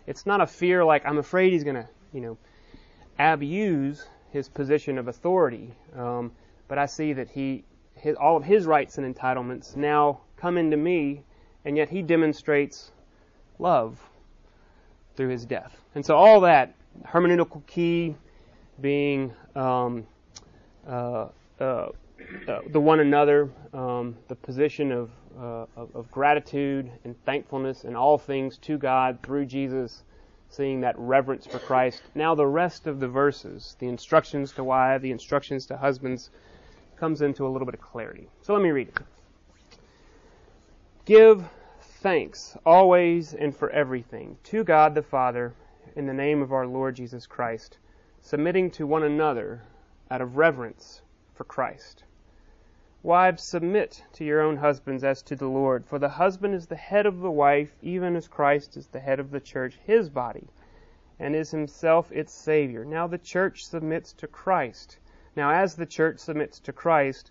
it's 0.08 0.26
not 0.26 0.40
a 0.40 0.48
fear 0.48 0.84
like 0.84 1.06
I'm 1.06 1.18
afraid 1.18 1.52
he's 1.52 1.62
going 1.62 1.76
to, 1.76 1.88
you 2.12 2.22
know, 2.22 2.38
abuse 3.20 4.04
his 4.32 4.48
position 4.48 4.98
of 4.98 5.06
authority. 5.06 5.70
Um, 5.96 6.32
but 6.66 6.76
I 6.76 6.86
see 6.86 7.12
that 7.12 7.30
he, 7.30 7.62
his, 7.94 8.16
all 8.16 8.36
of 8.36 8.42
his 8.42 8.66
rights 8.66 8.98
and 8.98 9.14
entitlements 9.14 9.76
now 9.76 10.22
come 10.36 10.58
into 10.58 10.76
me 10.76 11.22
and 11.66 11.76
yet 11.76 11.90
he 11.90 12.00
demonstrates 12.00 12.92
love 13.58 14.00
through 15.16 15.28
his 15.28 15.44
death. 15.44 15.76
And 15.94 16.06
so 16.06 16.16
all 16.16 16.40
that 16.40 16.74
hermeneutical 17.04 17.66
key 17.66 18.14
being 18.80 19.32
um, 19.56 20.06
uh, 20.86 21.26
uh, 21.60 21.64
uh, 21.64 21.88
the 22.68 22.80
one 22.80 23.00
another, 23.00 23.50
um, 23.74 24.16
the 24.28 24.36
position 24.36 24.92
of, 24.92 25.10
uh, 25.38 25.66
of, 25.76 25.94
of 25.94 26.10
gratitude 26.10 26.90
and 27.04 27.16
thankfulness 27.24 27.84
in 27.84 27.96
all 27.96 28.16
things 28.16 28.58
to 28.58 28.78
God 28.78 29.18
through 29.22 29.46
Jesus, 29.46 30.04
seeing 30.48 30.80
that 30.82 30.94
reverence 30.96 31.46
for 31.46 31.58
Christ. 31.58 32.02
Now 32.14 32.36
the 32.36 32.46
rest 32.46 32.86
of 32.86 33.00
the 33.00 33.08
verses, 33.08 33.76
the 33.80 33.88
instructions 33.88 34.52
to 34.52 34.62
wives, 34.62 35.02
the 35.02 35.10
instructions 35.10 35.66
to 35.66 35.76
husbands, 35.76 36.30
comes 36.96 37.22
into 37.22 37.44
a 37.44 37.48
little 37.48 37.66
bit 37.66 37.74
of 37.74 37.80
clarity. 37.80 38.28
So 38.42 38.52
let 38.52 38.62
me 38.62 38.70
read 38.70 38.88
it. 38.88 39.15
Give 41.06 41.48
thanks 41.80 42.56
always 42.66 43.32
and 43.32 43.54
for 43.54 43.70
everything 43.70 44.38
to 44.42 44.64
God 44.64 44.92
the 44.92 45.04
Father 45.04 45.54
in 45.94 46.08
the 46.08 46.12
name 46.12 46.42
of 46.42 46.52
our 46.52 46.66
Lord 46.66 46.96
Jesus 46.96 47.28
Christ, 47.28 47.78
submitting 48.20 48.72
to 48.72 48.88
one 48.88 49.04
another 49.04 49.62
out 50.10 50.20
of 50.20 50.36
reverence 50.36 51.02
for 51.32 51.44
Christ. 51.44 52.02
Wives, 53.04 53.44
submit 53.44 54.02
to 54.14 54.24
your 54.24 54.40
own 54.40 54.56
husbands 54.56 55.04
as 55.04 55.22
to 55.22 55.36
the 55.36 55.46
Lord, 55.46 55.86
for 55.86 56.00
the 56.00 56.08
husband 56.08 56.56
is 56.56 56.66
the 56.66 56.74
head 56.74 57.06
of 57.06 57.20
the 57.20 57.30
wife, 57.30 57.76
even 57.82 58.16
as 58.16 58.26
Christ 58.26 58.76
is 58.76 58.88
the 58.88 58.98
head 58.98 59.20
of 59.20 59.30
the 59.30 59.38
church, 59.38 59.78
his 59.84 60.10
body, 60.10 60.48
and 61.20 61.36
is 61.36 61.52
himself 61.52 62.10
its 62.10 62.32
Savior. 62.32 62.84
Now 62.84 63.06
the 63.06 63.16
church 63.16 63.64
submits 63.64 64.12
to 64.14 64.26
Christ. 64.26 64.98
Now, 65.36 65.52
as 65.52 65.76
the 65.76 65.86
church 65.86 66.18
submits 66.18 66.58
to 66.58 66.72
Christ, 66.72 67.30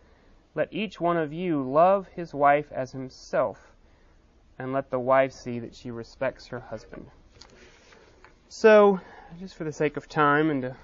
let 0.55 0.73
each 0.73 0.99
one 0.99 1.17
of 1.17 1.31
you 1.31 1.63
love 1.63 2.07
his 2.07 2.33
wife 2.33 2.71
as 2.71 2.91
himself, 2.91 3.71
and 4.59 4.73
let 4.73 4.89
the 4.89 4.99
wife 4.99 5.31
see 5.31 5.59
that 5.59 5.73
she 5.75 5.91
respects 5.91 6.47
her 6.47 6.59
husband. 6.59 7.07
So, 8.49 8.99
just 9.39 9.55
for 9.55 9.63
the 9.63 9.71
sake 9.71 9.97
of 9.97 10.09
time 10.09 10.49
and 10.49 10.61
to 10.61 10.75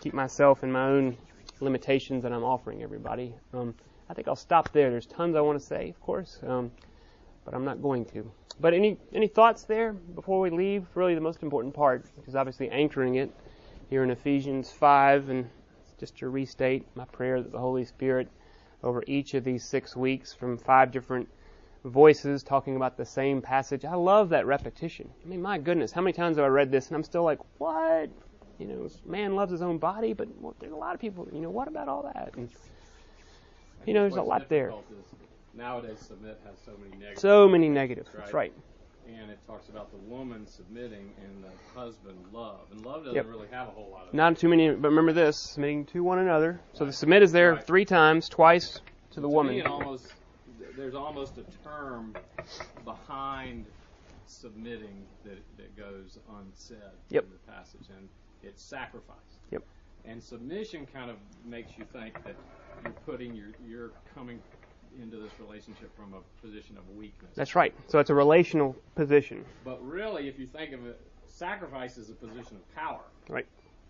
keep 0.00 0.12
myself 0.12 0.62
in 0.62 0.70
my 0.70 0.86
own 0.86 1.16
limitations 1.60 2.22
that 2.22 2.32
I'm 2.32 2.44
offering 2.44 2.82
everybody. 2.82 3.34
Um, 3.52 3.74
I 4.08 4.14
think 4.14 4.28
I'll 4.28 4.36
stop 4.36 4.72
there. 4.72 4.90
There's 4.90 5.06
tons 5.06 5.36
I 5.36 5.40
want 5.40 5.58
to 5.58 5.64
say, 5.64 5.88
of 5.88 6.00
course, 6.00 6.38
um, 6.46 6.70
but 7.44 7.54
I'm 7.54 7.64
not 7.64 7.80
going 7.80 8.04
to. 8.06 8.30
But 8.60 8.74
any 8.74 8.98
any 9.14 9.28
thoughts 9.28 9.62
there 9.62 9.92
before 9.92 10.40
we 10.40 10.50
leave? 10.50 10.86
Really, 10.94 11.14
the 11.14 11.20
most 11.20 11.42
important 11.42 11.72
part 11.72 12.04
which 12.16 12.28
is 12.28 12.36
obviously 12.36 12.68
anchoring 12.68 13.14
it 13.14 13.30
here 13.88 14.02
in 14.04 14.10
Ephesians 14.10 14.70
5, 14.70 15.30
and 15.30 15.48
just 15.98 16.18
to 16.18 16.28
restate 16.28 16.84
my 16.94 17.04
prayer 17.06 17.42
that 17.42 17.52
the 17.52 17.58
Holy 17.58 17.84
Spirit 17.84 18.28
over 18.82 19.02
each 19.06 19.34
of 19.34 19.44
these 19.44 19.64
six 19.64 19.96
weeks 19.96 20.32
from 20.32 20.56
five 20.56 20.90
different 20.90 21.28
voices 21.84 22.42
talking 22.42 22.76
about 22.76 22.96
the 22.96 23.04
same 23.04 23.40
passage. 23.40 23.84
I 23.84 23.94
love 23.94 24.28
that 24.30 24.46
repetition. 24.46 25.10
I 25.24 25.28
mean, 25.28 25.42
my 25.42 25.58
goodness, 25.58 25.92
how 25.92 26.00
many 26.00 26.12
times 26.12 26.36
have 26.36 26.44
I 26.44 26.48
read 26.48 26.70
this 26.70 26.88
and 26.88 26.96
I'm 26.96 27.04
still 27.04 27.24
like, 27.24 27.40
what? 27.58 28.10
you 28.60 28.66
know, 28.66 28.88
man 29.06 29.34
loves 29.34 29.50
his 29.50 29.62
own 29.62 29.78
body, 29.78 30.12
but 30.12 30.28
there's 30.60 30.72
a 30.72 30.76
lot 30.76 30.94
of 30.94 31.00
people, 31.00 31.26
you 31.32 31.40
know, 31.40 31.48
what 31.48 31.66
about 31.66 31.88
all 31.88 32.02
that? 32.14 32.34
And, 32.36 32.50
you 33.86 33.94
know, 33.94 34.02
there's 34.02 34.16
a 34.16 34.22
lot 34.22 34.48
there. 34.50 34.72
Nowadays, 35.54 35.98
submit 36.06 36.38
has 36.44 36.56
so 36.64 36.72
many 36.78 36.96
negatives. 36.96 37.22
So 37.22 37.48
many 37.48 37.68
negatives. 37.68 38.08
Right? 38.08 38.18
That's 38.18 38.34
right. 38.34 38.52
And 39.08 39.30
it 39.30 39.38
talks 39.46 39.68
about 39.68 39.90
the 39.90 39.98
woman 39.98 40.46
submitting 40.46 41.12
and 41.24 41.44
the 41.44 41.78
husband 41.78 42.16
love. 42.32 42.60
And 42.70 42.84
love 42.84 43.04
doesn't 43.04 43.16
yep. 43.16 43.26
really 43.28 43.48
have 43.50 43.68
a 43.68 43.70
whole 43.72 43.90
lot 43.90 44.08
of. 44.08 44.14
Not 44.14 44.38
too 44.38 44.48
many, 44.48 44.70
but 44.70 44.88
remember 44.88 45.12
this: 45.12 45.36
submitting 45.36 45.86
to 45.86 46.02
one 46.02 46.18
another. 46.18 46.60
So 46.74 46.84
the 46.84 46.92
submit 46.92 47.22
is 47.22 47.32
there 47.32 47.54
right. 47.54 47.66
three 47.66 47.84
times, 47.84 48.28
twice 48.28 48.74
to 48.74 48.80
so 49.10 49.20
the 49.20 49.28
to 49.28 49.28
woman. 49.28 49.56
Me, 49.56 49.62
almost, 49.62 50.12
there's 50.76 50.94
almost 50.94 51.38
a 51.38 51.44
term 51.64 52.14
behind 52.84 53.66
submitting 54.26 55.04
that 55.24 55.38
that 55.56 55.76
goes 55.76 56.18
unsaid 56.38 56.78
yep. 57.08 57.24
in 57.24 57.30
the 57.30 57.52
passage, 57.52 57.88
and 57.96 58.08
it's 58.42 58.62
sacrifice. 58.62 59.16
Yep. 59.50 59.62
And 60.04 60.22
submission 60.22 60.86
kind 60.92 61.10
of 61.10 61.16
makes 61.44 61.76
you 61.76 61.84
think 61.92 62.14
that 62.24 62.36
you're 62.84 62.92
putting 63.04 63.34
your 63.34 63.48
you're 63.66 63.90
coming 64.14 64.40
into 65.00 65.16
this 65.16 65.32
relationship 65.38 65.94
from 65.96 66.14
a 66.14 66.46
position 66.46 66.76
of 66.76 66.88
weakness. 66.96 67.32
That's 67.34 67.54
right. 67.54 67.74
So 67.88 67.98
it's 67.98 68.10
a 68.10 68.14
relational 68.14 68.76
position. 68.94 69.44
But 69.64 69.84
really, 69.86 70.28
if 70.28 70.38
you 70.38 70.46
think 70.46 70.72
of 70.72 70.86
it, 70.86 71.00
sacrifice 71.26 71.96
is 71.96 72.10
a 72.10 72.14
position 72.14 72.56
of 72.56 72.74
power. 72.74 73.00
Right. 73.28 73.46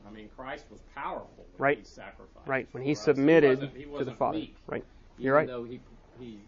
I 0.07 0.11
mean, 0.11 0.29
Christ 0.37 0.65
was 0.71 0.81
powerful 0.95 1.47
when 1.57 1.69
right. 1.69 1.79
he 1.79 1.85
sacrificed. 1.85 2.47
Right. 2.47 2.69
When 2.73 2.83
he 2.83 2.95
submitted 2.95 3.59
he 3.59 3.65
wasn't, 3.65 3.77
he 3.77 3.87
wasn't 3.87 3.99
to 3.99 4.11
the 4.11 4.17
Father. 4.17 4.39
Weak, 4.39 4.57
right. 4.67 4.85
You're 5.19 5.35
right. 5.35 5.47
Though 5.47 5.65
he, 5.65 5.81
he 6.19 6.39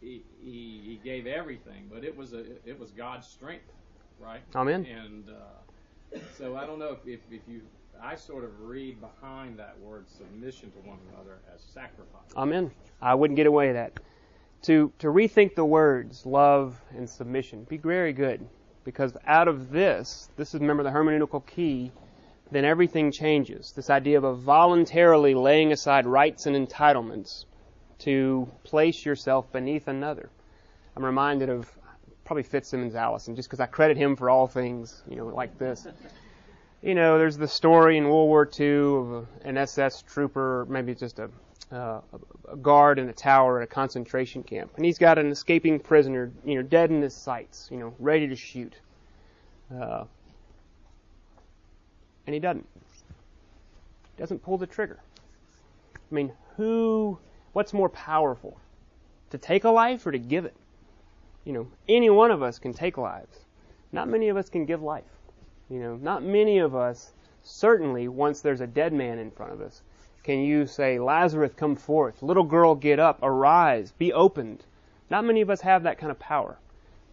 he 0.00 0.22
he 0.42 1.00
gave 1.04 1.26
everything, 1.26 1.88
but 1.92 2.04
it 2.04 2.16
was 2.16 2.32
a 2.32 2.40
it 2.64 2.78
was 2.78 2.90
God's 2.90 3.26
strength, 3.26 3.70
right? 4.18 4.40
Amen. 4.56 4.86
And 4.86 5.24
uh, 5.28 6.18
so 6.36 6.56
I 6.56 6.66
don't 6.66 6.78
know 6.78 6.92
if, 6.92 7.06
if, 7.06 7.20
if 7.30 7.42
you, 7.46 7.60
I 8.02 8.14
sort 8.16 8.44
of 8.44 8.50
read 8.60 9.00
behind 9.00 9.58
that 9.58 9.78
word 9.80 10.06
submission 10.08 10.70
to 10.72 10.78
one 10.88 10.98
another 11.12 11.38
as 11.54 11.60
sacrifice. 11.60 12.30
Amen. 12.36 12.70
I 13.00 13.14
wouldn't 13.14 13.36
get 13.36 13.46
away 13.46 13.68
with 13.68 13.76
that. 13.76 14.00
To, 14.62 14.92
to 14.98 15.06
rethink 15.08 15.54
the 15.54 15.64
words 15.64 16.26
love 16.26 16.80
and 16.96 17.08
submission, 17.08 17.64
be 17.64 17.76
very 17.76 18.12
good. 18.12 18.46
Because 18.84 19.16
out 19.26 19.48
of 19.48 19.70
this, 19.70 20.30
this 20.36 20.54
is 20.54 20.60
remember 20.60 20.82
the 20.82 20.90
hermeneutical 20.90 21.46
key, 21.46 21.92
then 22.50 22.64
everything 22.64 23.12
changes. 23.12 23.72
This 23.72 23.90
idea 23.90 24.18
of 24.18 24.24
a 24.24 24.34
voluntarily 24.34 25.34
laying 25.34 25.72
aside 25.72 26.06
rights 26.06 26.46
and 26.46 26.56
entitlements 26.56 27.44
to 28.00 28.48
place 28.64 29.04
yourself 29.04 29.50
beneath 29.52 29.88
another. 29.88 30.30
I'm 30.96 31.04
reminded 31.04 31.48
of 31.48 31.70
probably 32.24 32.44
FitzSimons 32.44 32.94
Allison, 32.94 33.36
just 33.36 33.48
because 33.48 33.60
I 33.60 33.66
credit 33.66 33.96
him 33.96 34.16
for 34.16 34.30
all 34.30 34.46
things, 34.46 35.02
you 35.08 35.16
know, 35.16 35.26
like 35.26 35.58
this. 35.58 35.86
You 36.82 36.94
know, 36.94 37.18
there's 37.18 37.36
the 37.36 37.48
story 37.48 37.98
in 37.98 38.04
World 38.04 38.28
War 38.28 38.48
II 38.58 38.66
of 38.68 39.26
an 39.44 39.58
SS 39.58 40.00
trooper, 40.02 40.66
maybe 40.66 40.94
just 40.94 41.18
a, 41.18 41.28
uh, 41.70 42.00
a 42.50 42.56
guard 42.56 42.98
in 42.98 43.06
a 43.10 43.12
tower 43.12 43.60
at 43.60 43.64
a 43.64 43.66
concentration 43.66 44.42
camp, 44.42 44.72
and 44.76 44.84
he's 44.86 44.96
got 44.96 45.18
an 45.18 45.30
escaping 45.30 45.78
prisoner, 45.78 46.32
you 46.42 46.54
know, 46.54 46.62
dead 46.62 46.90
in 46.90 47.02
his 47.02 47.14
sights, 47.14 47.68
you 47.70 47.76
know, 47.76 47.94
ready 47.98 48.28
to 48.28 48.34
shoot. 48.34 48.74
Uh, 49.70 50.04
and 52.26 52.32
he 52.32 52.40
doesn't. 52.40 52.66
Doesn't 54.16 54.42
pull 54.42 54.56
the 54.56 54.66
trigger. 54.66 55.00
I 55.94 56.14
mean, 56.14 56.32
who, 56.56 57.18
what's 57.52 57.74
more 57.74 57.90
powerful? 57.90 58.58
To 59.30 59.38
take 59.38 59.64
a 59.64 59.70
life 59.70 60.06
or 60.06 60.12
to 60.12 60.18
give 60.18 60.46
it? 60.46 60.56
You 61.44 61.52
know, 61.52 61.68
any 61.88 62.08
one 62.08 62.30
of 62.30 62.42
us 62.42 62.58
can 62.58 62.72
take 62.72 62.96
lives. 62.96 63.38
Not 63.92 64.08
many 64.08 64.28
of 64.28 64.38
us 64.38 64.48
can 64.48 64.64
give 64.64 64.82
life. 64.82 65.04
You 65.70 65.78
know, 65.78 65.96
not 65.96 66.24
many 66.24 66.58
of 66.58 66.74
us, 66.74 67.12
certainly 67.42 68.08
once 68.08 68.40
there's 68.40 68.60
a 68.60 68.66
dead 68.66 68.92
man 68.92 69.18
in 69.18 69.30
front 69.30 69.52
of 69.52 69.60
us, 69.60 69.82
can 70.24 70.40
you 70.40 70.66
say, 70.66 70.98
Lazarus, 70.98 71.52
come 71.56 71.76
forth. 71.76 72.22
Little 72.22 72.44
girl, 72.44 72.74
get 72.74 72.98
up. 72.98 73.20
Arise. 73.22 73.92
Be 73.92 74.12
opened. 74.12 74.64
Not 75.08 75.24
many 75.24 75.40
of 75.40 75.48
us 75.48 75.60
have 75.62 75.84
that 75.84 75.98
kind 75.98 76.10
of 76.10 76.18
power. 76.18 76.58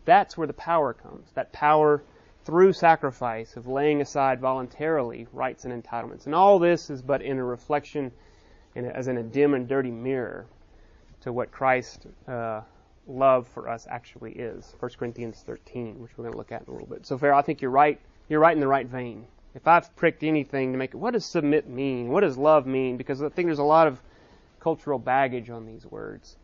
That's 0.06 0.38
where 0.38 0.48
the 0.48 0.54
power 0.54 0.94
comes. 0.94 1.32
That 1.36 1.54
power 1.54 2.02
through 2.46 2.74
sacrifice 2.74 3.56
of 3.58 3.68
laying 3.68 4.02
aside 4.02 4.40
voluntarily 4.40 5.28
rights 5.32 5.66
and 5.66 5.84
entitlements. 5.84 6.26
And 6.26 6.34
all 6.34 6.60
this 6.60 6.90
is 6.90 7.02
but 7.02 7.22
in 7.22 7.38
a 7.38 7.44
reflection, 7.44 8.12
in 8.76 8.86
a, 8.86 8.90
as 8.90 9.08
in 9.08 9.18
a 9.18 9.24
dim 9.24 9.54
and 9.54 9.68
dirty 9.68 9.92
mirror, 9.92 10.46
to 11.22 11.32
what 11.32 11.52
Christ's 11.52 12.08
uh, 12.28 12.62
love 13.08 13.48
for 13.48 13.70
us 13.70 13.86
actually 13.90 14.32
is. 14.34 14.76
1 14.80 14.92
Corinthians 14.98 15.44
13, 15.46 16.00
which 16.00 16.18
we're 16.18 16.24
going 16.24 16.34
to 16.34 16.38
look 16.38 16.52
at 16.52 16.64
in 16.64 16.70
a 16.70 16.72
little 16.72 16.88
bit. 16.88 17.06
So, 17.06 17.18
Pharaoh, 17.18 17.38
I 17.38 17.42
think 17.42 17.62
you're 17.62 17.72
right. 17.72 18.00
You're 18.30 18.40
right 18.40 18.54
in 18.54 18.60
the 18.60 18.68
right 18.68 18.88
vein. 18.88 19.26
If 19.56 19.68
I've 19.68 19.96
pricked 19.96 20.24
anything 20.24 20.74
to 20.74 20.78
make 20.78 20.94
it, 20.94 20.98
what 20.98 21.14
does 21.14 21.26
submit 21.26 21.68
mean? 21.68 22.10
What 22.10 22.22
does 22.22 22.38
love 22.38 22.68
mean? 22.68 22.98
Because 22.98 23.24
I 23.24 23.30
think 23.30 23.48
there's 23.48 23.60
a 23.60 23.64
lot 23.64 23.88
of 23.88 24.02
cultural 24.60 25.00
baggage 25.00 25.50
on 25.50 25.66
these 25.66 25.86
words. 25.86 26.38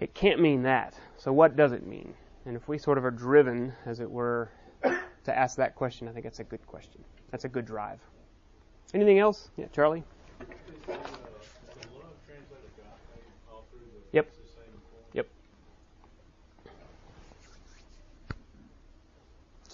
It 0.00 0.12
can't 0.12 0.40
mean 0.40 0.64
that. 0.64 0.94
So, 1.16 1.32
what 1.32 1.56
does 1.56 1.72
it 1.72 1.86
mean? 1.86 2.14
And 2.44 2.56
if 2.56 2.68
we 2.68 2.76
sort 2.76 2.98
of 2.98 3.04
are 3.04 3.10
driven, 3.10 3.72
as 3.86 4.00
it 4.00 4.10
were, 4.10 4.50
to 4.82 5.38
ask 5.38 5.56
that 5.56 5.76
question, 5.76 6.08
I 6.08 6.12
think 6.12 6.24
that's 6.24 6.40
a 6.40 6.44
good 6.44 6.66
question. 6.66 7.02
That's 7.30 7.44
a 7.44 7.48
good 7.48 7.64
drive. 7.64 8.00
Anything 8.92 9.18
else? 9.18 9.48
Yeah, 9.56 9.66
Charlie? 9.72 10.04
Yep. 14.12 14.30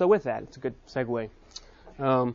So 0.01 0.07
with 0.07 0.23
that, 0.23 0.45
it's 0.45 0.57
a 0.57 0.61
good 0.61 0.75
segue. 0.87 1.29
Um, 1.99 2.35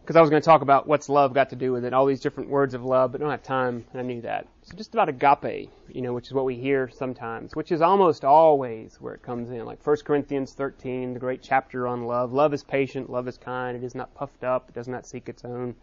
because 0.00 0.16
I 0.16 0.22
was 0.22 0.30
going 0.30 0.40
to 0.40 0.46
talk 0.46 0.62
about 0.62 0.88
what's 0.88 1.10
love 1.10 1.34
got 1.34 1.50
to 1.50 1.56
do 1.56 1.70
with 1.70 1.84
it, 1.84 1.92
all 1.92 2.06
these 2.06 2.20
different 2.20 2.48
words 2.48 2.72
of 2.72 2.82
love, 2.82 3.12
but 3.12 3.20
I 3.20 3.24
don't 3.24 3.30
have 3.30 3.42
time, 3.42 3.84
and 3.92 4.00
I 4.00 4.02
knew 4.02 4.22
that. 4.22 4.46
So 4.62 4.74
just 4.74 4.94
about 4.94 5.10
agape, 5.10 5.68
you 5.90 6.00
know, 6.00 6.14
which 6.14 6.28
is 6.28 6.32
what 6.32 6.46
we 6.46 6.54
hear 6.54 6.88
sometimes, 6.88 7.54
which 7.54 7.72
is 7.72 7.82
almost 7.82 8.24
always 8.24 8.96
where 9.02 9.12
it 9.12 9.20
comes 9.20 9.50
in, 9.50 9.66
like 9.66 9.86
1 9.86 9.96
Corinthians 10.06 10.54
13, 10.54 11.12
the 11.12 11.20
great 11.20 11.42
chapter 11.42 11.86
on 11.86 12.06
love. 12.06 12.32
Love 12.32 12.54
is 12.54 12.62
patient, 12.62 13.10
love 13.10 13.28
is 13.28 13.36
kind, 13.36 13.76
it 13.76 13.84
is 13.84 13.94
not 13.94 14.14
puffed 14.14 14.42
up, 14.42 14.70
it 14.70 14.74
does 14.74 14.88
not 14.88 15.04
seek 15.04 15.28
its 15.28 15.44
own. 15.44 15.74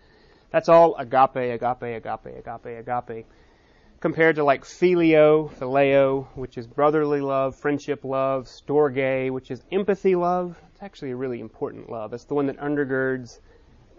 That's 0.49 0.69
all 0.69 0.95
agape, 0.95 1.35
agape, 1.35 1.83
agape, 1.83 2.25
agape, 2.25 2.65
agape 2.65 3.27
compared 4.01 4.35
to 4.35 4.43
like 4.43 4.63
phileo, 4.63 5.49
phileo, 5.53 6.25
which 6.35 6.57
is 6.57 6.65
brotherly 6.65 7.21
love, 7.21 7.55
friendship 7.55 8.03
love, 8.03 8.45
storge, 8.45 9.29
which 9.31 9.51
is 9.51 9.63
empathy 9.71 10.15
love. 10.15 10.59
It's 10.73 10.81
actually 10.81 11.11
a 11.11 11.15
really 11.15 11.39
important 11.39 11.89
love. 11.89 12.11
It's 12.11 12.23
the 12.25 12.33
one 12.33 12.47
that 12.47 12.57
undergirds 12.57 13.39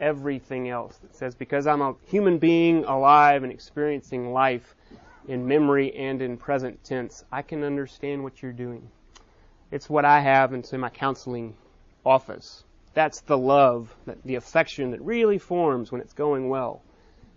everything 0.01 0.69
else. 0.69 0.99
It 1.05 1.15
says, 1.15 1.37
because 1.37 1.69
I'm 1.69 1.81
a 1.81 1.95
human 2.05 2.39
being 2.39 2.85
alive 2.85 3.45
and 3.45 3.53
experiencing 3.53 4.33
life, 4.33 4.75
in 5.29 5.47
memory 5.47 5.95
and 5.95 6.21
in 6.21 6.37
present 6.37 6.83
tense. 6.83 7.25
I 7.31 7.43
can 7.43 7.63
understand 7.63 8.25
what 8.25 8.43
you're 8.43 8.53
doing. 8.53 8.91
It's 9.71 9.89
what 9.89 10.05
I 10.05 10.19
have 10.19 10.53
into 10.53 10.77
my 10.79 10.91
counseling 10.91 11.55
office. 12.05 12.65
That's 12.93 13.21
the 13.21 13.39
love, 13.39 13.95
the 14.25 14.35
affection 14.35 14.91
that 14.91 15.01
really 15.01 15.39
forms 15.39 15.93
when 15.93 16.01
it's 16.01 16.13
going 16.13 16.49
well 16.49 16.83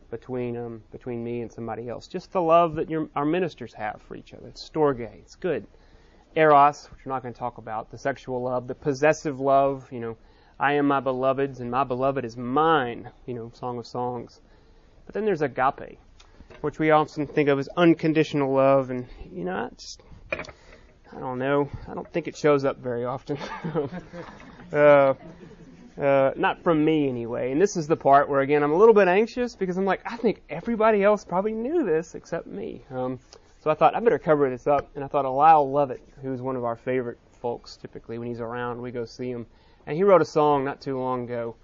between 0.10 0.58
um, 0.58 0.84
between 0.92 1.24
me 1.24 1.42
and 1.42 1.52
somebody 1.52 1.90
else. 1.90 2.08
Just 2.08 2.32
the 2.32 2.42
love 2.42 2.76
that 2.76 2.90
your, 2.90 3.10
our 3.16 3.26
ministers 3.26 3.74
have 3.74 4.02
for 4.02 4.16
each 4.16 4.34
other. 4.34 4.48
It's 4.48 4.68
storge. 4.68 5.02
It's 5.02 5.36
good. 5.36 5.66
Eros, 6.36 6.90
which 6.92 7.06
we're 7.06 7.14
not 7.14 7.22
going 7.22 7.34
to 7.34 7.40
talk 7.40 7.58
about, 7.58 7.92
the 7.92 7.98
sexual 7.98 8.42
love, 8.44 8.68
the 8.68 8.76
possessive 8.76 9.40
love. 9.40 9.92
You 9.92 10.00
know, 10.00 10.18
I 10.60 10.74
am 10.74 10.88
my 10.88 11.00
beloved's 11.00 11.60
and 11.60 11.72
my 11.72 11.84
beloved 11.84 12.26
is 12.26 12.36
mine. 12.38 13.10
You 13.26 13.34
know, 13.34 13.52
Song 13.54 13.78
of 13.78 13.88
Songs. 13.88 14.42
But 15.06 15.14
then 15.14 15.26
there's 15.26 15.42
agape, 15.42 16.00
which 16.62 16.80
we 16.80 16.92
often 16.92 17.28
think 17.28 17.50
of 17.50 17.60
as 17.60 17.70
unconditional 17.78 18.54
love, 18.54 18.90
and 18.90 19.08
you 19.32 19.46
know, 19.46 19.70
I 20.32 20.44
I 21.16 21.20
don't 21.20 21.40
know. 21.40 21.70
I 21.88 21.94
don't 21.94 22.12
think 22.12 22.28
it 22.28 22.36
shows 22.36 22.66
up 22.66 22.78
very 22.78 23.06
often. 23.06 23.38
uh, 24.74 25.14
uh, 26.00 26.32
not 26.36 26.62
from 26.64 26.84
me 26.84 27.08
anyway. 27.08 27.52
And 27.52 27.62
this 27.62 27.78
is 27.78 27.88
the 27.88 27.96
part 27.96 28.30
where 28.30 28.42
again 28.42 28.64
I'm 28.64 28.72
a 28.72 28.78
little 28.78 28.94
bit 28.94 29.08
anxious 29.08 29.56
because 29.56 29.78
I'm 29.78 29.86
like 29.86 30.02
I 30.06 30.18
think 30.18 30.42
everybody 30.50 31.04
else 31.04 31.24
probably 31.24 31.54
knew 31.54 31.84
this 31.86 32.16
except 32.16 32.48
me. 32.48 32.82
Um, 32.92 33.20
so 33.62 33.72
I 33.72 33.74
thought 33.74 33.96
I 33.96 34.00
better 34.00 34.20
cover 34.20 34.50
this 34.50 34.68
up, 34.68 34.90
and 34.96 35.04
I 35.04 35.08
thought 35.08 35.26
of 35.26 35.34
Lyle 35.34 35.72
Lovett, 35.72 36.02
who's 36.22 36.42
one 36.42 36.56
of 36.56 36.64
our 36.64 36.76
favorite 36.76 37.18
folks. 37.42 37.78
Typically 37.78 38.18
when 38.18 38.28
he's 38.28 38.40
around, 38.42 38.82
we 38.82 38.92
go 38.92 39.06
see 39.06 39.30
him, 39.30 39.46
and 39.88 39.98
he 39.98 40.04
wrote 40.04 40.22
a 40.22 40.26
song 40.26 40.64
not 40.64 40.82
too 40.82 41.00
long 41.00 41.24
ago. 41.24 41.56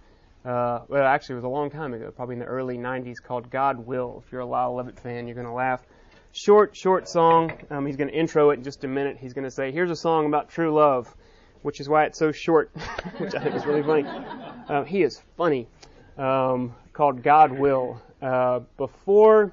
Uh, 0.44 0.80
well, 0.88 1.06
actually, 1.06 1.34
it 1.34 1.36
was 1.36 1.44
a 1.44 1.50
long 1.50 1.70
time 1.70 1.94
ago, 1.94 2.10
probably 2.10 2.34
in 2.34 2.40
the 2.40 2.46
early 2.46 2.78
'90s, 2.78 3.22
called 3.22 3.52
"God 3.52 3.86
Will." 3.86 4.24
If 4.26 4.32
you're 4.32 4.42
a 4.42 4.46
Lyle 4.46 4.76
Lovett 4.76 5.00
fan, 5.00 5.28
you're 5.28 5.36
gonna 5.36 5.54
laugh. 5.54 5.86
Short, 6.32 6.76
short 6.76 7.10
song. 7.10 7.52
Um, 7.70 7.86
he's 7.86 7.98
going 7.98 8.08
to 8.08 8.16
intro 8.16 8.52
it 8.52 8.54
in 8.54 8.64
just 8.64 8.86
a 8.86 8.88
minute. 8.88 9.18
He's 9.20 9.34
going 9.34 9.44
to 9.44 9.52
say, 9.52 9.72
"Here's 9.74 9.92
a 9.92 9.96
song 9.98 10.26
about 10.26 10.50
true 10.50 10.74
love." 10.74 11.14
Which 11.62 11.80
is 11.80 11.90
why 11.90 12.06
it's 12.06 12.18
so 12.18 12.32
short, 12.32 12.72
which 13.18 13.36
I 13.36 13.44
think 13.44 13.56
is 13.56 13.66
really 13.66 13.84
funny. 13.84 14.04
Um, 14.68 14.86
he 14.86 15.04
is 15.04 15.22
funny, 15.38 15.68
um, 16.18 16.74
called 16.94 17.24
God 17.24 17.52
Will. 17.52 18.02
Uh, 18.22 18.62
before 18.78 19.52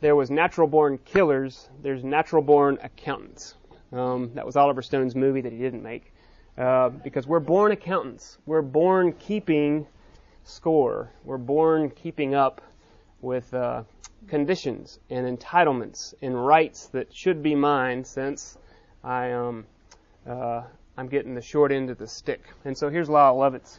there 0.00 0.16
was 0.16 0.30
natural 0.30 0.68
born 0.68 0.98
killers, 1.04 1.68
there's 1.82 2.04
natural 2.04 2.42
born 2.42 2.78
accountants. 2.82 3.54
Um, 3.92 4.32
that 4.34 4.44
was 4.44 4.56
Oliver 4.56 4.82
Stone's 4.82 5.14
movie 5.14 5.40
that 5.40 5.52
he 5.52 5.58
didn't 5.58 5.82
make. 5.82 6.12
Uh, 6.58 6.88
because 6.88 7.26
we're 7.26 7.40
born 7.40 7.72
accountants. 7.72 8.38
We're 8.46 8.62
born 8.62 9.12
keeping 9.12 9.86
score. 10.44 11.10
We're 11.24 11.38
born 11.38 11.90
keeping 11.90 12.34
up 12.34 12.62
with 13.20 13.52
uh, 13.52 13.82
conditions 14.28 14.98
and 15.10 15.38
entitlements 15.38 16.14
and 16.22 16.46
rights 16.46 16.86
that 16.88 17.14
should 17.14 17.42
be 17.42 17.54
mine 17.54 18.04
since 18.04 18.56
I 19.04 19.32
um, 19.32 19.66
uh, 20.26 20.62
I'm 20.96 21.08
getting 21.08 21.34
the 21.34 21.42
short 21.42 21.72
end 21.72 21.90
of 21.90 21.98
the 21.98 22.06
stick. 22.06 22.42
And 22.64 22.76
so 22.76 22.88
here's 22.88 23.08
Lyle 23.08 23.36
Lovett's 23.36 23.78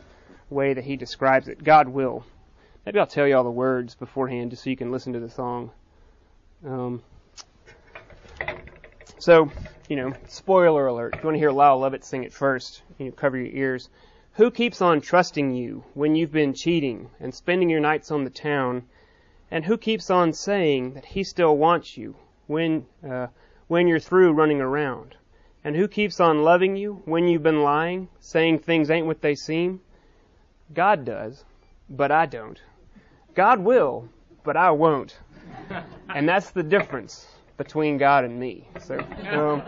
way 0.50 0.74
that 0.74 0.84
he 0.84 0.96
describes 0.96 1.48
it. 1.48 1.64
God 1.64 1.88
will. 1.88 2.24
Maybe 2.86 3.00
I'll 3.00 3.08
tell 3.08 3.28
you 3.28 3.36
all 3.36 3.44
the 3.44 3.50
words 3.50 3.96
beforehand 3.96 4.52
just 4.52 4.64
so 4.64 4.70
you 4.70 4.78
can 4.78 4.92
listen 4.92 5.14
to 5.14 5.20
the 5.20 5.30
song. 5.30 5.72
Um, 6.66 7.02
so, 9.20 9.52
you 9.90 9.96
know, 9.96 10.14
spoiler 10.28 10.88
alert. 10.88 11.16
If 11.16 11.24
you 11.24 11.28
want 11.28 11.36
to 11.36 11.40
hear 11.40 11.52
Lyle 11.52 11.80
Lovett 11.80 12.06
sing 12.06 12.24
it 12.24 12.34
first, 12.34 12.84
you 12.98 13.08
know, 13.08 13.12
cover 13.12 13.38
your 13.38 13.48
ears. 13.48 13.90
Who 14.34 14.52
keeps 14.52 14.82
on 14.82 15.02
trusting 15.02 15.54
you 15.54 15.84
when 15.96 16.16
you've 16.16 16.32
been 16.32 16.54
cheating 16.54 17.10
and 17.20 17.34
spending 17.34 17.70
your 17.70 17.80
nights 17.80 18.12
on 18.12 18.24
the 18.24 18.30
town? 18.30 18.84
And 19.50 19.66
who 19.66 19.78
keeps 19.78 20.12
on 20.12 20.34
saying 20.34 20.94
that 20.94 21.06
he 21.06 21.24
still 21.24 21.58
wants 21.58 21.98
you 21.98 22.16
when, 22.46 22.86
uh, 23.08 23.28
when 23.68 23.88
you're 23.88 24.00
through 24.00 24.34
running 24.34 24.62
around? 24.62 25.16
And 25.68 25.76
who 25.76 25.90
keeps 25.90 26.22
on 26.22 26.44
loving 26.44 26.78
you 26.78 27.02
when 27.04 27.28
you've 27.28 27.44
been 27.44 27.62
lying, 27.62 28.08
saying 28.22 28.60
things 28.60 28.90
ain't 28.90 29.06
what 29.06 29.20
they 29.20 29.36
seem? 29.36 29.82
God 30.74 31.04
does, 31.04 31.44
but 31.90 32.10
I 32.10 32.26
don't. 32.26 32.58
God 33.36 33.60
will, 33.60 34.08
but 34.46 34.56
I 34.56 34.72
won't. 34.72 35.18
And 36.08 36.26
that's 36.26 36.52
the 36.52 36.64
difference 36.64 37.28
between 37.58 37.98
God 37.98 38.24
and 38.24 38.40
me. 38.40 38.66
So, 38.80 38.98
um, 39.30 39.62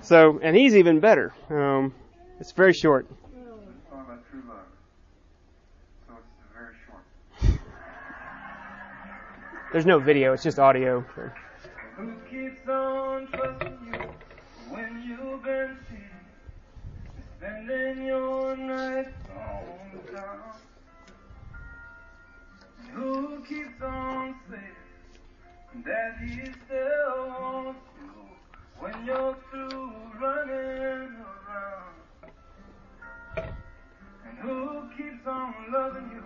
so, 0.00 0.40
and 0.42 0.56
he's 0.56 0.74
even 0.74 1.00
better. 1.00 1.34
Um, 1.50 1.92
it's 2.40 2.52
very 2.52 2.72
short. 2.72 3.06
There's 9.70 9.84
no 9.84 9.98
video, 9.98 10.32
it's 10.32 10.44
just 10.44 10.58
audio. 10.58 11.04
Been 15.44 15.76
cheating, 15.86 16.26
spending 17.36 18.06
your 18.06 18.56
nights 18.56 19.10
on 19.30 19.90
the 19.92 20.12
town. 20.12 20.52
Who 22.94 23.44
keeps 23.46 23.82
on 23.82 24.34
saying 24.50 25.84
that 25.84 26.18
still 26.64 27.74
you 28.00 28.14
when 28.80 29.04
you're 29.04 29.36
through 29.50 29.92
running 30.18 31.14
around? 31.20 31.96
And 34.26 34.38
who 34.38 34.88
keeps 34.96 35.26
on 35.26 35.54
loving 35.70 36.10
you 36.14 36.24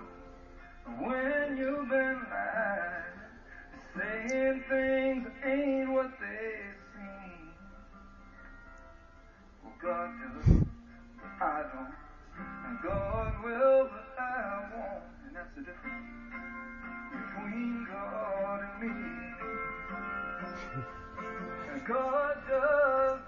when 1.05 1.57
you've 1.59 1.88
been 1.88 2.20
lying, 2.31 3.18
saying 3.96 4.62
things 4.70 5.29
ain't 5.44 5.90
what 5.90 6.11
they 6.20 6.79
God 9.82 10.10
does, 10.20 10.66
I 11.40 11.62
don't. 11.72 11.94
And 12.66 12.78
God 12.82 13.32
will, 13.42 13.88
but 13.88 14.22
I 14.22 14.68
won't. 14.76 15.04
And 15.26 15.36
that's 15.36 15.54
the 15.56 15.62
difference 15.62 16.04
between 17.12 17.86
God 17.90 18.60
and 18.60 18.82
me. 18.82 18.92
And 21.72 21.86
God 21.86 22.36
does, 22.46 23.20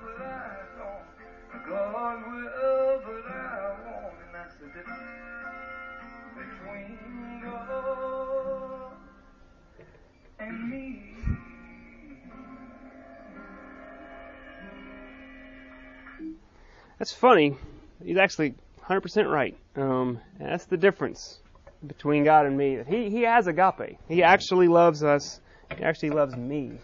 That's 17.02 17.12
funny. 17.12 17.56
He's 18.04 18.16
actually 18.16 18.54
100% 18.84 19.28
right. 19.28 19.56
Um, 19.74 20.20
that's 20.38 20.66
the 20.66 20.76
difference 20.76 21.40
between 21.84 22.22
God 22.22 22.46
and 22.46 22.56
me. 22.56 22.78
He 22.86 23.10
he 23.10 23.22
has 23.22 23.48
agape. 23.48 23.98
He 24.06 24.22
actually 24.22 24.68
loves 24.68 25.02
us. 25.02 25.40
He 25.76 25.82
actually 25.82 26.10
loves 26.10 26.36
me 26.36 26.78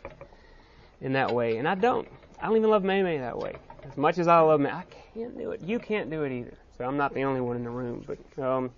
in 1.00 1.12
that 1.12 1.33
way, 1.33 1.59
and 1.59 1.68
I 1.68 1.76
don't. 1.76 2.09
I 2.40 2.48
don't 2.48 2.57
even 2.57 2.68
love 2.68 2.83
May 2.83 3.00
May 3.00 3.18
that 3.18 3.38
way. 3.38 3.54
As 3.85 3.96
much 3.96 4.18
as 4.18 4.26
I 4.26 4.40
love 4.40 4.59
May, 4.59 4.70
I 4.70 4.83
can't 5.14 5.38
do 5.38 5.52
it. 5.52 5.61
You 5.61 5.78
can't 5.78 6.11
do 6.11 6.24
it 6.24 6.33
either. 6.33 6.59
So 6.76 6.85
I'm 6.85 6.96
not 6.96 7.14
the 7.14 7.22
only 7.22 7.40
one 7.40 7.54
in 7.54 7.62
the 7.62 7.70
room. 7.70 8.04
But 8.04 8.42
um, 8.44 8.72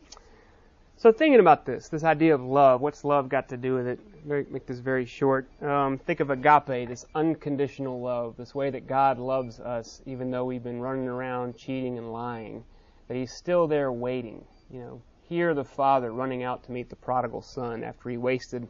so 0.98 1.10
thinking 1.10 1.40
about 1.40 1.64
this, 1.64 1.88
this 1.88 2.04
idea 2.04 2.34
of 2.34 2.42
love, 2.42 2.82
what's 2.82 3.02
love 3.02 3.30
got 3.30 3.48
to 3.48 3.56
do 3.56 3.76
with 3.76 3.86
it? 3.86 4.00
Very, 4.24 4.46
make 4.50 4.66
this 4.66 4.80
very 4.80 5.06
short. 5.06 5.48
Um, 5.62 5.98
think 5.98 6.20
of 6.20 6.30
agape, 6.30 6.88
this 6.88 7.06
unconditional 7.14 8.00
love, 8.00 8.36
this 8.36 8.54
way 8.54 8.70
that 8.70 8.86
God 8.86 9.18
loves 9.18 9.60
us, 9.60 10.02
even 10.04 10.30
though 10.30 10.44
we've 10.44 10.62
been 10.62 10.80
running 10.80 11.08
around 11.08 11.56
cheating 11.56 11.96
and 11.96 12.12
lying, 12.12 12.64
that 13.08 13.16
He's 13.16 13.32
still 13.32 13.66
there 13.66 13.90
waiting. 13.90 14.44
You 14.70 14.80
know, 14.80 15.02
hear 15.22 15.54
the 15.54 15.64
Father 15.64 16.12
running 16.12 16.42
out 16.42 16.64
to 16.64 16.72
meet 16.72 16.90
the 16.90 16.96
prodigal 16.96 17.40
son 17.40 17.82
after 17.82 18.10
he 18.10 18.16
wasted 18.18 18.68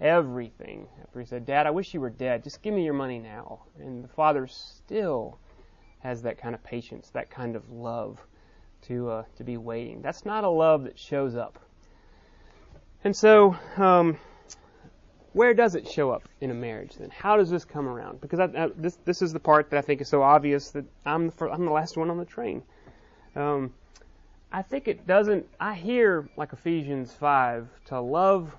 everything. 0.00 0.86
After 1.02 1.20
he 1.20 1.26
said, 1.26 1.46
"Dad, 1.46 1.66
I 1.66 1.70
wish 1.70 1.92
you 1.92 2.00
were 2.00 2.10
dead. 2.10 2.44
Just 2.44 2.62
give 2.62 2.74
me 2.74 2.84
your 2.84 2.94
money 2.94 3.18
now." 3.18 3.62
And 3.78 4.04
the 4.04 4.08
Father 4.08 4.46
still 4.46 5.38
has 6.00 6.22
that 6.22 6.38
kind 6.38 6.54
of 6.54 6.62
patience, 6.62 7.10
that 7.10 7.30
kind 7.30 7.56
of 7.56 7.70
love 7.70 8.20
to 8.82 9.10
uh, 9.10 9.24
to 9.36 9.44
be 9.44 9.56
waiting. 9.56 10.02
That's 10.02 10.24
not 10.24 10.44
a 10.44 10.48
love 10.48 10.84
that 10.84 10.98
shows 10.98 11.34
up. 11.34 11.58
And 13.02 13.14
so, 13.14 13.56
um, 13.76 14.18
where 15.34 15.52
does 15.52 15.74
it 15.74 15.86
show 15.86 16.10
up 16.10 16.28
in 16.40 16.50
a 16.50 16.54
marriage 16.54 16.94
then? 16.94 17.10
How 17.10 17.36
does 17.36 17.50
this 17.50 17.64
come 17.64 17.86
around? 17.86 18.20
Because 18.20 18.38
I, 18.40 18.44
I, 18.44 18.70
this 18.76 18.98
this 19.04 19.20
is 19.20 19.32
the 19.32 19.40
part 19.40 19.68
that 19.70 19.78
I 19.78 19.82
think 19.82 20.00
is 20.00 20.08
so 20.08 20.22
obvious 20.22 20.70
that 20.70 20.84
I'm 21.04 21.28
the, 21.28 21.50
I'm 21.50 21.64
the 21.64 21.72
last 21.72 21.96
one 21.96 22.08
on 22.08 22.16
the 22.16 22.24
train. 22.24 22.62
Um, 23.36 23.74
I 24.52 24.62
think 24.62 24.86
it 24.86 25.06
doesn't. 25.06 25.46
I 25.58 25.74
hear 25.74 26.28
like 26.36 26.52
Ephesians 26.52 27.12
five 27.12 27.68
to 27.86 28.00
love 28.00 28.54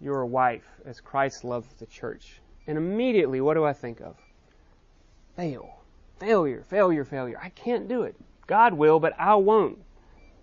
your 0.00 0.26
wife 0.26 0.66
as 0.84 1.00
Christ 1.00 1.44
loved 1.44 1.78
the 1.78 1.86
church, 1.86 2.40
and 2.66 2.76
immediately 2.76 3.40
what 3.40 3.54
do 3.54 3.64
I 3.64 3.72
think 3.72 4.00
of? 4.00 4.16
Fail, 5.36 5.78
failure, 6.18 6.64
failure, 6.68 7.04
failure. 7.04 7.38
I 7.40 7.50
can't 7.50 7.88
do 7.88 8.02
it. 8.02 8.16
God 8.48 8.74
will, 8.74 8.98
but 8.98 9.14
I 9.18 9.36
won't. 9.36 9.78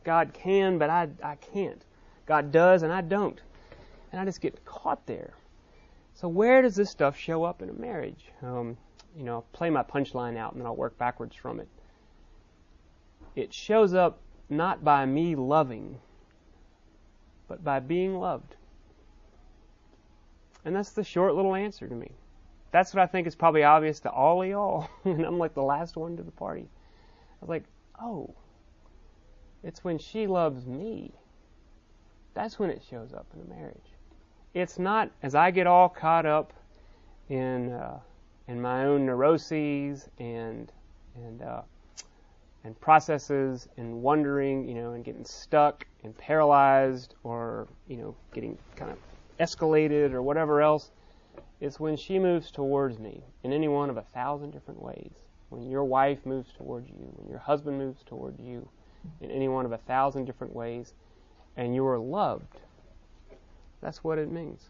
God 0.06 0.32
can, 0.34 0.78
but 0.78 0.90
I, 0.90 1.10
I 1.22 1.36
can't. 1.36 1.84
God 2.26 2.54
does, 2.54 2.84
and 2.84 2.94
I 2.94 3.02
don't. 3.02 3.42
And 4.12 4.22
I 4.22 4.26
just 4.26 4.42
get 4.42 4.64
caught 4.66 5.06
there. 5.06 5.34
So 6.14 6.28
where 6.28 6.62
does 6.62 6.76
this 6.76 6.90
stuff 6.90 7.18
show 7.18 7.44
up 7.44 7.62
in 7.62 7.70
a 7.70 7.74
marriage? 7.74 8.32
Um, 8.42 8.78
you 9.16 9.24
know, 9.24 9.34
I'll 9.34 9.46
play 9.54 9.70
my 9.70 9.84
punchline 9.84 10.38
out 10.38 10.54
and 10.54 10.62
then 10.62 10.66
I'll 10.66 10.76
work 10.76 10.98
backwards 10.98 11.36
from 11.36 11.60
it. 11.60 11.68
It 13.36 13.54
shows 13.54 13.94
up 13.94 14.20
not 14.50 14.84
by 14.84 15.06
me 15.06 15.36
loving, 15.36 16.00
but 17.48 17.64
by 17.64 17.80
being 17.80 18.18
loved. 18.18 18.56
And 20.66 20.76
that's 20.76 20.92
the 20.92 21.04
short 21.04 21.36
little 21.36 21.56
answer 21.56 21.88
to 21.88 21.96
me. 21.96 22.12
That's 22.72 22.94
what 22.94 23.02
I 23.02 23.08
think 23.08 23.28
is 23.28 23.36
probably 23.36 23.64
obvious 23.64 24.00
to 24.02 24.10
all 24.10 24.42
of 24.42 24.50
y'all. 24.50 24.90
and 25.06 25.24
I'm 25.24 25.38
like 25.38 25.54
the 25.54 25.64
last 25.64 25.96
one 25.96 26.18
to 26.18 26.24
the 26.24 26.32
party. 26.32 26.68
I 26.68 27.46
was 27.46 27.50
like, 27.50 27.64
oh, 28.02 28.34
it's 29.64 29.84
when 29.84 29.98
she 29.98 30.28
loves 30.28 30.66
me. 30.66 31.14
That's 32.34 32.60
when 32.60 32.70
it 32.70 32.84
shows 32.90 33.14
up 33.14 33.28
in 33.34 33.42
a 33.42 33.56
marriage. 33.56 33.97
It's 34.58 34.80
not 34.80 35.12
as 35.22 35.36
I 35.36 35.52
get 35.52 35.68
all 35.68 35.88
caught 35.88 36.26
up 36.26 36.52
in 37.30 37.70
uh, 37.70 38.00
in 38.48 38.60
my 38.60 38.86
own 38.86 39.06
neuroses 39.06 40.10
and 40.18 40.72
and 41.14 41.44
uh, 41.44 41.62
and 42.64 42.80
processes 42.82 43.68
and 43.78 44.02
wondering, 44.02 44.68
you 44.68 44.74
know, 44.74 44.94
and 44.94 45.06
getting 45.06 45.26
stuck 45.26 45.86
and 46.04 46.18
paralyzed 46.18 47.14
or 47.22 47.68
you 47.88 47.98
know 47.98 48.16
getting 48.34 48.58
kind 48.76 48.90
of 48.90 48.98
escalated 49.40 50.12
or 50.14 50.24
whatever 50.24 50.60
else. 50.60 50.90
It's 51.62 51.80
when 51.80 51.96
she 51.96 52.18
moves 52.18 52.50
towards 52.50 52.98
me 52.98 53.22
in 53.44 53.54
any 53.54 53.68
one 53.68 53.92
of 53.92 53.98
a 53.98 54.02
thousand 54.02 54.54
different 54.54 54.82
ways. 54.82 55.14
When 55.50 55.70
your 55.70 55.86
wife 55.86 56.26
moves 56.26 56.52
towards 56.58 56.90
you, 56.90 57.14
when 57.16 57.30
your 57.30 57.38
husband 57.38 57.78
moves 57.78 58.02
towards 58.04 58.40
you 58.40 58.68
in 59.22 59.30
any 59.30 59.50
one 59.50 59.68
of 59.68 59.72
a 59.72 59.78
thousand 59.78 60.26
different 60.26 60.56
ways, 60.56 60.96
and 61.56 61.76
you 61.76 61.86
are 61.86 62.00
loved. 62.00 62.58
That's 63.82 64.04
what 64.04 64.18
it 64.18 64.32
means. 64.32 64.70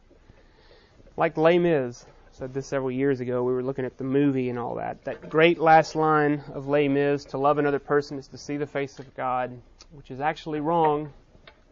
Like 1.16 1.38
Les 1.38 1.58
Mis 1.58 2.06
said 2.32 2.54
this 2.54 2.68
several 2.68 2.92
years 2.92 3.20
ago. 3.20 3.44
We 3.44 3.54
were 3.54 3.64
looking 3.64 3.86
at 3.86 3.98
the 3.98 4.04
movie 4.04 4.50
and 4.50 4.60
all 4.60 4.76
that. 4.76 5.04
That 5.06 5.30
great 5.30 5.60
last 5.60 5.96
line 5.96 6.44
of 6.54 6.68
Les 6.68 6.88
Mis: 6.88 7.26
"To 7.26 7.38
love 7.38 7.58
another 7.58 7.80
person 7.80 8.20
is 8.20 8.28
to 8.28 8.38
see 8.38 8.58
the 8.58 8.68
face 8.68 9.00
of 9.00 9.16
God," 9.16 9.60
which 9.92 10.12
is 10.12 10.20
actually 10.20 10.60
wrong. 10.60 11.12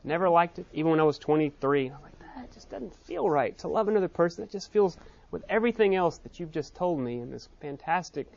Never 0.04 0.30
liked 0.30 0.60
it, 0.60 0.65
even 0.74 0.91
when 0.91 1.00
I 1.00 1.04
was 1.04 1.19
23. 1.19 1.88
I'm 1.88 2.02
like, 2.02 2.13
that 2.36 2.52
just 2.52 2.69
doesn't 2.69 2.95
feel 2.95 3.30
right. 3.30 3.58
To 3.60 3.67
love 3.67 3.88
another 3.88 4.08
person, 4.08 4.43
it 4.43 4.52
just 4.52 4.71
feels 4.71 4.98
with 5.32 5.43
everything 5.50 5.95
else 5.95 6.17
that 6.19 6.39
you've 6.39 6.52
just 6.52 6.76
told 6.76 7.00
me 7.00 7.19
in 7.19 7.32
this 7.32 7.50
fantastic 7.60 8.28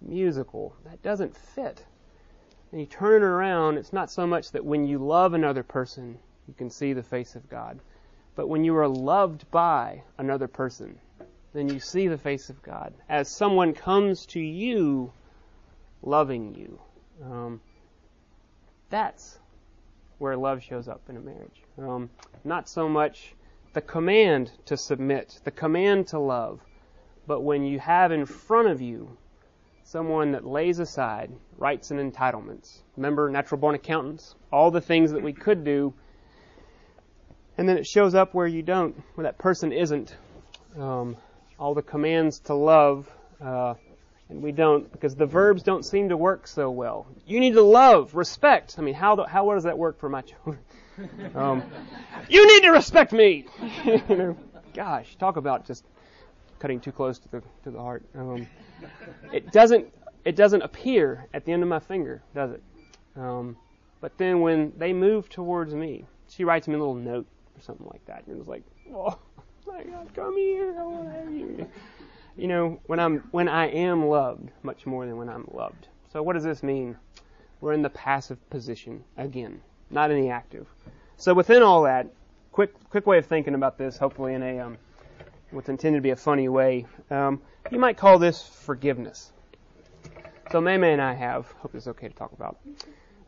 musical, 0.00 0.74
that 0.84 1.02
doesn't 1.02 1.36
fit. 1.36 1.84
And 2.72 2.80
you 2.80 2.86
turn 2.86 3.22
it 3.22 3.26
around, 3.26 3.76
it's 3.76 3.92
not 3.92 4.10
so 4.10 4.26
much 4.26 4.52
that 4.52 4.64
when 4.64 4.86
you 4.86 4.98
love 4.98 5.34
another 5.34 5.62
person, 5.62 6.18
you 6.46 6.54
can 6.54 6.70
see 6.70 6.92
the 6.92 7.02
face 7.02 7.34
of 7.34 7.48
God, 7.48 7.80
but 8.34 8.48
when 8.48 8.64
you 8.64 8.76
are 8.76 8.88
loved 8.88 9.50
by 9.50 10.02
another 10.18 10.48
person, 10.48 10.98
then 11.52 11.68
you 11.68 11.80
see 11.80 12.08
the 12.08 12.18
face 12.18 12.50
of 12.50 12.62
God 12.62 12.94
as 13.08 13.28
someone 13.28 13.72
comes 13.74 14.26
to 14.26 14.40
you 14.40 15.12
loving 16.02 16.54
you. 16.54 16.80
Um, 17.24 17.60
that's 18.88 19.38
where 20.18 20.36
love 20.36 20.62
shows 20.62 20.88
up 20.88 21.02
in 21.08 21.16
a 21.16 21.20
marriage. 21.20 21.62
Um, 21.78 22.10
not 22.44 22.68
so 22.68 22.88
much 22.88 23.34
the 23.72 23.80
command 23.80 24.50
to 24.66 24.76
submit, 24.76 25.40
the 25.44 25.50
command 25.50 26.08
to 26.08 26.18
love, 26.18 26.60
but 27.26 27.40
when 27.40 27.64
you 27.64 27.78
have 27.78 28.12
in 28.12 28.26
front 28.26 28.68
of 28.68 28.80
you 28.80 29.16
someone 29.90 30.32
that 30.32 30.46
lays 30.46 30.78
aside 30.78 31.32
rights 31.56 31.90
and 31.90 31.98
entitlements. 31.98 32.82
Remember, 32.96 33.28
natural 33.28 33.60
born 33.60 33.74
accountants, 33.74 34.36
all 34.52 34.70
the 34.70 34.80
things 34.80 35.10
that 35.10 35.22
we 35.22 35.32
could 35.32 35.64
do, 35.64 35.92
and 37.60 37.68
then 37.68 37.76
it 37.76 37.86
shows 37.86 38.14
up 38.14 38.32
where 38.32 38.46
you 38.46 38.62
don't, 38.62 38.98
where 39.16 39.24
that 39.24 39.36
person 39.36 39.70
isn't. 39.70 40.16
Um, 40.78 41.14
all 41.58 41.74
the 41.74 41.82
commands 41.82 42.38
to 42.38 42.54
love, 42.54 43.06
uh, 43.38 43.74
and 44.30 44.42
we 44.42 44.50
don't, 44.50 44.90
because 44.90 45.14
the 45.14 45.26
verbs 45.26 45.62
don't 45.62 45.84
seem 45.84 46.08
to 46.08 46.16
work 46.16 46.46
so 46.46 46.70
well. 46.70 47.06
You 47.26 47.38
need 47.38 47.52
to 47.52 47.62
love, 47.62 48.14
respect. 48.14 48.76
I 48.78 48.80
mean, 48.80 48.94
how, 48.94 49.26
how 49.26 49.52
does 49.52 49.64
that 49.64 49.76
work 49.76 50.00
for 50.00 50.08
my 50.08 50.22
children? 50.22 50.58
Um, 51.34 51.62
you 52.30 52.46
need 52.46 52.62
to 52.62 52.70
respect 52.70 53.12
me. 53.12 53.44
you 53.84 54.02
know, 54.08 54.36
gosh, 54.72 55.16
talk 55.16 55.36
about 55.36 55.66
just 55.66 55.84
cutting 56.60 56.80
too 56.80 56.92
close 56.92 57.18
to 57.18 57.28
the 57.28 57.42
to 57.64 57.70
the 57.70 57.78
heart. 57.78 58.04
Um, 58.14 58.46
it 59.34 59.52
doesn't 59.52 59.86
it 60.24 60.34
doesn't 60.34 60.62
appear 60.62 61.26
at 61.34 61.44
the 61.44 61.52
end 61.52 61.62
of 61.62 61.68
my 61.68 61.78
finger, 61.78 62.22
does 62.34 62.52
it? 62.52 62.62
Um, 63.16 63.58
but 64.00 64.16
then 64.16 64.40
when 64.40 64.72
they 64.78 64.94
move 64.94 65.28
towards 65.28 65.74
me, 65.74 66.06
she 66.28 66.44
writes 66.44 66.66
me 66.66 66.74
a 66.74 66.78
little 66.78 66.94
note 66.94 67.26
or 67.60 67.62
something 67.62 67.86
like 67.92 68.04
that, 68.06 68.26
and 68.26 68.38
it's 68.38 68.48
like, 68.48 68.64
oh 68.94 69.18
my 69.66 69.82
God, 69.84 70.08
come 70.14 70.36
here, 70.36 70.74
I 70.78 70.82
want 70.82 71.04
to 71.04 71.12
have 71.12 71.32
you. 71.32 71.66
You 72.36 72.48
know, 72.48 72.80
when 72.86 72.98
I'm 72.98 73.18
when 73.32 73.48
I 73.48 73.66
am 73.66 74.06
loved 74.06 74.50
much 74.62 74.86
more 74.86 75.04
than 75.04 75.16
when 75.16 75.28
I'm 75.28 75.46
loved. 75.52 75.88
So 76.12 76.22
what 76.22 76.32
does 76.32 76.44
this 76.44 76.62
mean? 76.62 76.96
We're 77.60 77.74
in 77.74 77.82
the 77.82 77.90
passive 77.90 78.38
position 78.48 79.04
again, 79.18 79.60
not 79.90 80.10
in 80.10 80.20
the 80.22 80.30
active. 80.30 80.66
So 81.16 81.34
within 81.34 81.62
all 81.62 81.82
that, 81.82 82.06
quick 82.52 82.72
quick 82.88 83.06
way 83.06 83.18
of 83.18 83.26
thinking 83.26 83.54
about 83.54 83.76
this, 83.76 83.98
hopefully 83.98 84.34
in 84.34 84.42
a 84.42 84.58
um, 84.60 84.78
what's 85.50 85.68
intended 85.68 85.98
to 85.98 86.02
be 86.02 86.10
a 86.10 86.16
funny 86.16 86.48
way. 86.48 86.86
Um, 87.10 87.42
you 87.70 87.78
might 87.78 87.96
call 87.96 88.18
this 88.18 88.42
forgiveness. 88.42 89.32
So 90.50 90.60
May 90.60 90.78
May 90.78 90.92
and 90.92 91.02
I 91.02 91.12
have, 91.12 91.46
hope 91.58 91.74
it's 91.74 91.86
okay 91.86 92.08
to 92.08 92.14
talk 92.14 92.32
about, 92.32 92.58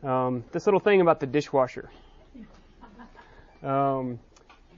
um, 0.03 0.43
this 0.51 0.65
little 0.65 0.79
thing 0.79 1.01
about 1.01 1.19
the 1.19 1.27
dishwasher. 1.27 1.89
Um, 3.63 4.19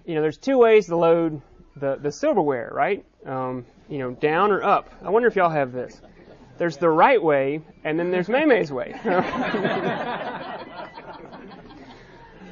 you 0.05 0.15
know, 0.15 0.21
there's 0.21 0.37
two 0.37 0.57
ways 0.57 0.87
to 0.87 0.95
load 0.95 1.41
the, 1.75 1.95
the 1.95 2.11
silverware, 2.11 2.69
right? 2.73 3.05
Um, 3.25 3.65
you 3.89 3.97
know, 3.97 4.11
down 4.11 4.51
or 4.51 4.63
up. 4.63 4.89
I 5.03 5.09
wonder 5.09 5.27
if 5.27 5.35
y'all 5.35 5.49
have 5.49 5.71
this. 5.71 6.01
There's 6.57 6.77
the 6.77 6.89
right 6.89 7.21
way, 7.21 7.61
and 7.83 7.99
then 7.99 8.11
there's 8.11 8.29
May 8.29 8.45
May's 8.45 8.71
way. 8.71 8.93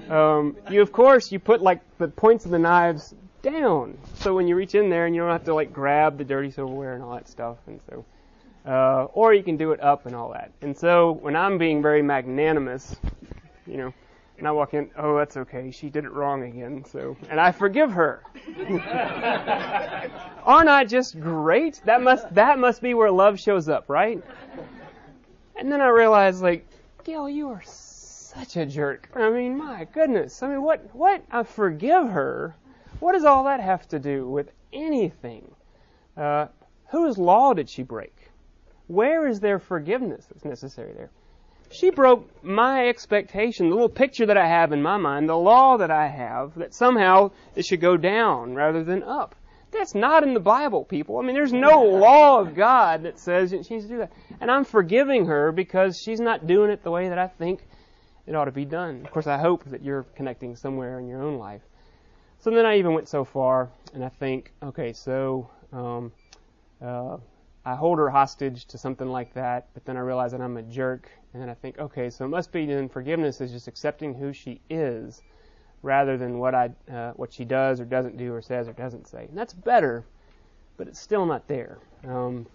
um, 0.10 0.58
you, 0.70 0.82
of 0.82 0.92
course, 0.92 1.32
you 1.32 1.40
put 1.40 1.62
like 1.62 1.80
the 2.00 2.10
points 2.10 2.44
of 2.46 2.52
the 2.52 2.60
knives 2.60 3.16
down. 3.44 3.98
So 4.16 4.34
when 4.36 4.48
you 4.48 4.56
reach 4.56 4.76
in 4.76 4.90
there 4.90 5.06
and 5.06 5.16
you 5.16 5.22
don't 5.22 5.32
have 5.32 5.46
to 5.46 5.54
like 5.54 5.72
grab 5.72 6.18
the 6.18 6.24
dirty 6.24 6.52
silverware 6.52 6.96
and 6.96 7.04
all 7.04 7.14
that 7.14 7.30
stuff. 7.30 7.58
And 7.68 7.80
so, 7.90 8.06
uh, 8.66 9.06
or 9.14 9.34
you 9.34 9.44
can 9.44 9.58
do 9.58 9.72
it 9.72 9.82
up 9.82 10.06
and 10.06 10.16
all 10.16 10.32
that. 10.34 10.52
And 10.62 10.76
so 10.76 11.12
when 11.12 11.36
I'm 11.36 11.58
being 11.58 11.82
very 11.82 12.02
magnanimous, 12.02 12.96
you 13.68 13.78
know, 13.78 13.94
and 14.38 14.48
I 14.48 14.52
walk 14.52 14.74
in, 14.74 14.90
oh, 14.98 15.18
that's 15.18 15.38
okay. 15.38 15.72
She 15.72 15.90
did 15.90 16.06
it 16.06 16.12
wrong 16.12 16.44
again. 16.44 16.84
So, 16.86 17.16
and 17.30 17.40
I 17.40 17.52
forgive 17.52 17.92
her. 17.92 18.24
Aren't 20.44 20.70
I 20.70 20.86
just 20.86 21.20
great? 21.20 21.82
That 21.86 22.02
must, 22.02 22.34
that 22.34 22.60
must 22.60 22.82
be 22.82 22.94
where 22.94 23.12
love 23.12 23.40
shows 23.40 23.70
up, 23.70 23.90
right? 23.90 24.24
And 25.56 25.72
then 25.72 25.82
I 25.82 25.88
realize, 25.88 26.42
like, 26.42 26.66
Gail, 27.04 27.30
you 27.30 27.50
are 27.50 27.62
such 27.66 28.58
a 28.58 28.66
jerk. 28.66 29.10
I 29.16 29.30
mean, 29.30 29.58
my 29.58 29.86
goodness. 29.94 30.42
I 30.42 30.48
mean, 30.48 30.62
what, 30.64 30.90
what? 30.94 31.24
I 31.32 31.44
forgive 31.44 32.10
her 32.10 32.56
what 33.04 33.12
does 33.12 33.26
all 33.26 33.44
that 33.44 33.60
have 33.60 33.86
to 33.90 34.00
do 34.00 34.30
with 34.30 34.50
anything? 34.72 35.52
Uh, 36.16 36.48
whose 36.88 37.18
law 37.18 37.54
did 37.54 37.68
she 37.68 37.84
break? 37.84 38.16
Where 38.88 39.28
is 39.28 39.42
there 39.42 39.60
forgiveness 39.60 40.26
that's 40.26 40.46
necessary 40.46 40.94
there? 40.94 41.10
She 41.74 41.90
broke 41.90 42.44
my 42.44 42.88
expectation, 42.88 43.70
the 43.70 43.76
little 43.76 43.90
picture 43.90 44.28
that 44.28 44.38
I 44.38 44.48
have 44.48 44.72
in 44.72 44.82
my 44.84 44.98
mind, 44.98 45.28
the 45.28 45.36
law 45.36 45.78
that 45.78 45.90
I 45.90 46.08
have, 46.08 46.54
that 46.56 46.74
somehow 46.74 47.32
it 47.56 47.66
should 47.66 47.82
go 47.82 47.98
down 47.98 48.54
rather 48.54 48.84
than 48.84 49.02
up. 49.02 49.36
That's 49.72 49.96
not 49.96 50.22
in 50.22 50.36
the 50.36 50.40
Bible, 50.40 50.86
people. 50.86 51.18
I 51.18 51.24
mean, 51.24 51.34
there's 51.34 51.52
no 51.52 51.84
law 51.84 52.40
of 52.40 52.54
God 52.54 53.04
that 53.04 53.18
says 53.18 53.50
she 53.50 53.58
needs 53.58 53.86
to 53.86 53.92
do 53.92 53.98
that. 53.98 54.12
And 54.40 54.52
I'm 54.52 54.66
forgiving 54.66 55.26
her 55.26 55.52
because 55.52 56.00
she's 56.00 56.20
not 56.20 56.46
doing 56.46 56.70
it 56.70 56.84
the 56.84 56.92
way 56.92 57.10
that 57.10 57.18
I 57.18 57.28
think 57.28 57.66
it 58.28 58.36
ought 58.36 58.46
to 58.46 58.52
be 58.52 58.66
done. 58.66 59.02
Of 59.04 59.12
course, 59.12 59.26
I 59.26 59.40
hope 59.40 59.64
that 59.66 59.84
you're 59.84 60.04
connecting 60.16 60.56
somewhere 60.56 61.00
in 61.00 61.08
your 61.08 61.24
own 61.24 61.40
life. 61.40 61.64
So 62.40 62.52
then 62.52 62.68
I 62.68 62.78
even 62.78 62.94
went 62.94 63.10
so 63.10 63.24
far, 63.24 63.70
and 63.96 64.06
I 64.06 64.10
think, 64.10 64.52
okay, 64.62 64.94
so 64.94 65.50
um, 65.72 66.12
uh, 66.80 67.18
I 67.66 67.76
hold 67.76 67.98
her 68.00 68.10
hostage 68.10 68.66
to 68.66 68.78
something 68.78 69.08
like 69.08 69.34
that, 69.36 69.68
but 69.74 69.86
then 69.86 69.96
I 69.96 70.02
realize 70.02 70.32
that 70.34 70.42
I'm 70.42 70.58
a 70.58 70.64
jerk, 70.64 71.10
and 71.34 71.42
then 71.42 71.50
I 71.50 71.54
think, 71.54 71.80
okay, 71.80 72.10
so 72.10 72.26
it 72.26 72.28
must 72.28 72.52
be 72.52 72.66
then 72.66 72.90
forgiveness 72.90 73.40
is 73.40 73.52
just 73.52 73.68
accepting 73.68 74.14
who 74.14 74.34
she 74.34 74.60
is, 74.70 75.22
rather 75.82 76.18
than 76.18 76.40
what 76.40 76.54
I 76.56 76.72
uh, 76.92 77.12
what 77.12 77.32
she 77.32 77.46
does 77.46 77.80
or 77.80 77.86
doesn't 77.86 78.18
do 78.18 78.34
or 78.34 78.42
says 78.42 78.68
or 78.68 78.74
doesn't 78.74 79.08
say. 79.08 79.26
And 79.30 79.38
that's 79.38 79.54
better, 79.54 80.04
but 80.76 80.88
it's 80.88 81.00
still 81.00 81.26
not 81.26 81.48
there, 81.48 81.78
um, 82.06 82.46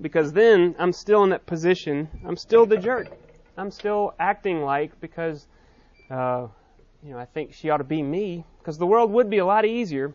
because 0.00 0.32
then 0.32 0.74
I'm 0.78 0.92
still 0.92 1.24
in 1.24 1.30
that 1.30 1.46
position. 1.46 2.08
I'm 2.26 2.36
still 2.36 2.66
the 2.66 2.76
jerk. 2.76 3.08
I'm 3.56 3.70
still 3.70 4.14
acting 4.18 4.62
like 4.62 5.00
because. 5.00 5.46
Uh, 6.10 6.48
you 7.02 7.12
know, 7.12 7.18
I 7.18 7.24
think 7.24 7.54
she 7.54 7.70
ought 7.70 7.78
to 7.78 7.84
be 7.84 8.02
me 8.02 8.44
because 8.58 8.76
the 8.76 8.86
world 8.86 9.10
would 9.12 9.30
be 9.30 9.38
a 9.38 9.46
lot 9.46 9.64
easier 9.64 10.12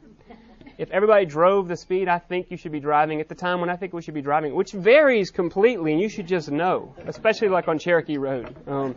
if 0.77 0.91
everybody 0.91 1.25
drove 1.25 1.67
the 1.67 1.77
speed 1.77 2.07
I 2.07 2.19
think 2.19 2.51
you 2.51 2.57
should 2.57 2.71
be 2.71 2.79
driving 2.79 3.21
at 3.21 3.29
the 3.29 3.35
time 3.35 3.61
when 3.61 3.69
I 3.69 3.75
think 3.75 3.93
we 3.93 4.01
should 4.01 4.13
be 4.13 4.21
driving, 4.21 4.55
which 4.55 4.71
varies 4.71 5.31
completely, 5.31 5.93
and 5.93 6.01
you 6.01 6.09
should 6.09 6.27
just 6.27 6.51
know, 6.51 6.93
especially 7.07 7.49
like 7.49 7.67
on 7.67 7.79
Cherokee 7.79 8.17
Road. 8.17 8.55
Um, 8.67 8.95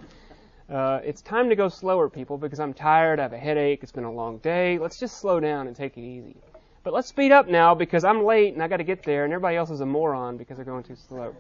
uh, 0.69 1.01
it's 1.03 1.23
time 1.23 1.49
to 1.49 1.57
go 1.57 1.69
slower, 1.69 2.11
people, 2.11 2.37
because 2.37 2.61
I'm 2.61 2.75
tired. 2.75 3.21
I 3.21 3.23
have 3.23 3.33
a 3.33 3.39
headache. 3.39 3.81
It's 3.83 3.93
been 3.93 4.05
a 4.05 4.13
long 4.13 4.39
day. 4.39 4.79
Let's 4.79 4.99
just 4.99 5.19
slow 5.19 5.41
down 5.41 5.67
and 5.67 5.75
take 5.75 5.97
it 5.97 6.03
easy. 6.03 6.37
But 6.85 6.93
let's 6.93 7.09
speed 7.09 7.33
up 7.33 7.49
now 7.49 7.75
because 7.75 8.05
I'm 8.05 8.25
late 8.25 8.55
and 8.55 8.63
I 8.63 8.69
got 8.69 8.77
to 8.77 8.85
get 8.85 9.03
there, 9.03 9.25
and 9.25 9.33
everybody 9.33 9.57
else 9.57 9.71
is 9.71 9.81
a 9.81 9.87
moron 9.87 10.37
because 10.37 10.57
they're 10.57 10.67
going 10.67 10.85
too 10.85 10.97
slow. 11.09 11.35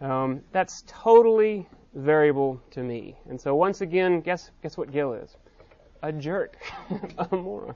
Um, 0.00 0.42
that's 0.52 0.84
totally 0.86 1.66
variable 1.94 2.60
to 2.72 2.82
me. 2.82 3.16
And 3.28 3.40
so 3.40 3.54
once 3.54 3.80
again, 3.80 4.20
guess 4.20 4.50
guess 4.62 4.76
what 4.76 4.92
Gil 4.92 5.14
is? 5.14 5.36
A 6.02 6.12
jerk, 6.12 6.58
a 7.18 7.36
moron. 7.36 7.74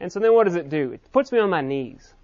And 0.00 0.12
so 0.12 0.20
then 0.20 0.34
what 0.34 0.44
does 0.44 0.56
it 0.56 0.68
do? 0.68 0.92
It 0.92 1.00
puts 1.12 1.32
me 1.32 1.38
on 1.38 1.50
my 1.50 1.60
knees. 1.60 2.14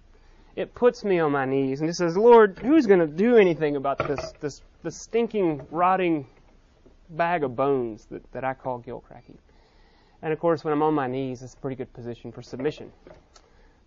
It 0.55 0.75
puts 0.75 1.03
me 1.03 1.19
on 1.19 1.31
my 1.31 1.45
knees 1.45 1.81
and 1.81 1.89
it 1.89 1.95
says, 1.95 2.15
Lord, 2.15 2.59
who's 2.59 2.85
going 2.85 2.99
to 2.99 3.07
do 3.07 3.37
anything 3.37 3.75
about 3.75 3.97
this 4.07 4.33
this 4.39 4.61
this 4.83 4.95
stinking, 4.95 5.65
rotting 5.71 6.27
bag 7.09 7.43
of 7.43 7.55
bones 7.55 8.05
that, 8.11 8.31
that 8.33 8.43
I 8.43 8.53
call 8.53 8.79
Gilcrackie? 8.79 9.37
And 10.21 10.31
of 10.31 10.39
course, 10.39 10.63
when 10.63 10.71
I'm 10.71 10.83
on 10.83 10.93
my 10.93 11.07
knees, 11.07 11.41
it's 11.41 11.55
a 11.55 11.57
pretty 11.57 11.75
good 11.75 11.91
position 11.93 12.31
for 12.31 12.41
submission, 12.41 12.91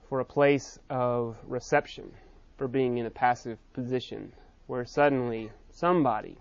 for 0.09 0.20
a 0.20 0.25
place 0.25 0.79
of 0.90 1.37
reception, 1.46 2.12
for 2.59 2.66
being 2.66 2.99
in 2.99 3.07
a 3.07 3.11
passive 3.11 3.59
position 3.72 4.33
where 4.66 4.85
suddenly 4.85 5.51
somebody, 5.70 6.37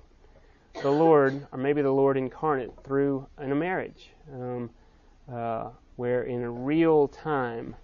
the 0.81 0.89
Lord, 0.89 1.47
or 1.51 1.57
maybe 1.57 1.81
the 1.81 1.91
Lord 1.91 2.17
incarnate 2.17 2.71
through 2.83 3.27
in 3.39 3.51
a 3.51 3.55
marriage, 3.55 4.09
um, 4.33 4.69
uh, 5.31 5.69
where 5.95 6.23
in 6.23 6.63
real 6.63 7.07
time 7.07 7.75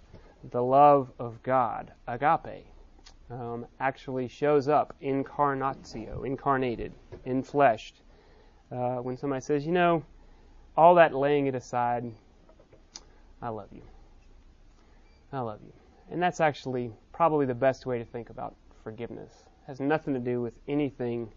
the 0.50 0.62
love 0.62 1.12
of 1.18 1.42
God, 1.42 1.92
agape, 2.06 2.66
um, 3.30 3.66
actually 3.80 4.28
shows 4.28 4.68
up 4.68 4.94
incarnatio, 5.02 6.26
incarnated, 6.26 6.92
infleshed. 7.26 7.92
Uh, 8.70 8.96
when 8.96 9.16
somebody 9.16 9.40
says, 9.40 9.64
you 9.64 9.72
know, 9.72 10.04
all 10.76 10.94
that 10.96 11.14
laying 11.14 11.46
it 11.46 11.54
aside, 11.54 12.12
I 13.40 13.48
love 13.48 13.68
you. 13.72 13.82
I 15.32 15.40
love 15.40 15.60
you. 15.64 15.72
And 16.10 16.22
that's 16.22 16.40
actually 16.40 16.92
probably 17.12 17.46
the 17.46 17.54
best 17.54 17.86
way 17.86 17.98
to 17.98 18.04
think 18.04 18.30
about 18.30 18.54
forgiveness. 18.82 19.32
It 19.62 19.68
has 19.68 19.80
nothing 19.80 20.14
to 20.14 20.20
do 20.20 20.40
with 20.40 20.54
anything 20.68 21.32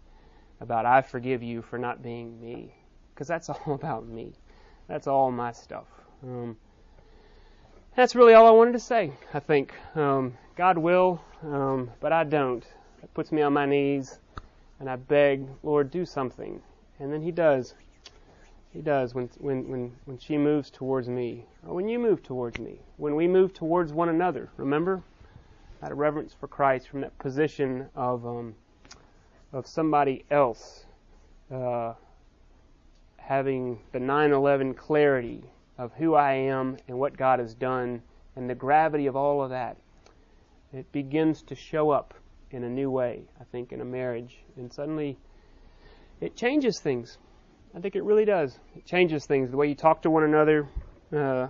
about 0.60 0.86
I 0.86 1.02
forgive 1.02 1.42
you 1.42 1.62
for 1.62 1.78
not 1.78 2.02
being 2.02 2.40
me. 2.40 2.74
Because 3.14 3.28
that's 3.28 3.48
all 3.50 3.74
about 3.74 4.06
me. 4.06 4.32
That's 4.88 5.06
all 5.06 5.30
my 5.30 5.52
stuff. 5.52 5.86
Um, 6.22 6.56
that's 7.96 8.14
really 8.14 8.34
all 8.34 8.46
I 8.46 8.50
wanted 8.50 8.72
to 8.72 8.78
say, 8.78 9.10
I 9.32 9.40
think. 9.40 9.72
Um, 9.96 10.36
God 10.54 10.76
will, 10.76 11.22
um, 11.42 11.90
but 11.98 12.12
I 12.12 12.24
don't. 12.24 12.62
It 13.02 13.12
puts 13.14 13.32
me 13.32 13.40
on 13.40 13.54
my 13.54 13.64
knees 13.64 14.18
and 14.78 14.90
I 14.90 14.96
beg, 14.96 15.46
Lord, 15.62 15.90
do 15.90 16.04
something. 16.04 16.60
And 17.00 17.10
then 17.10 17.22
He 17.22 17.32
does. 17.32 17.72
He 18.74 18.82
does 18.82 19.14
when, 19.14 19.30
when, 19.38 19.66
when, 19.68 19.92
when 20.04 20.18
she 20.18 20.36
moves 20.36 20.70
towards 20.70 21.08
me, 21.08 21.46
or 21.66 21.74
when 21.74 21.88
you 21.88 21.98
move 21.98 22.22
towards 22.22 22.58
me, 22.58 22.78
when 22.98 23.16
we 23.16 23.26
move 23.26 23.54
towards 23.54 23.94
one 23.94 24.10
another. 24.10 24.50
Remember? 24.58 25.02
Out 25.82 25.92
of 25.92 25.96
reverence 25.96 26.34
for 26.38 26.48
Christ, 26.48 26.88
from 26.88 27.00
that 27.00 27.18
position 27.18 27.86
of, 27.94 28.26
um, 28.26 28.54
of 29.54 29.66
somebody 29.66 30.26
else 30.30 30.84
uh, 31.50 31.94
having 33.16 33.78
the 33.92 34.00
9 34.00 34.32
11 34.32 34.74
clarity 34.74 35.42
of 35.78 35.92
who 35.94 36.14
I 36.14 36.32
am 36.32 36.76
and 36.88 36.98
what 36.98 37.16
God 37.16 37.38
has 37.38 37.54
done 37.54 38.02
and 38.34 38.48
the 38.48 38.54
gravity 38.54 39.06
of 39.06 39.16
all 39.16 39.42
of 39.42 39.50
that. 39.50 39.76
It 40.72 40.90
begins 40.92 41.42
to 41.44 41.54
show 41.54 41.90
up 41.90 42.14
in 42.50 42.64
a 42.64 42.68
new 42.68 42.90
way, 42.90 43.22
I 43.40 43.44
think, 43.44 43.72
in 43.72 43.80
a 43.80 43.84
marriage. 43.84 44.38
And 44.56 44.72
suddenly 44.72 45.18
it 46.20 46.36
changes 46.36 46.80
things. 46.80 47.18
I 47.74 47.80
think 47.80 47.96
it 47.96 48.04
really 48.04 48.24
does. 48.24 48.58
It 48.74 48.84
changes 48.86 49.26
things. 49.26 49.50
The 49.50 49.56
way 49.56 49.68
you 49.68 49.74
talk 49.74 50.02
to 50.02 50.10
one 50.10 50.24
another, 50.24 50.68
uh, 51.14 51.48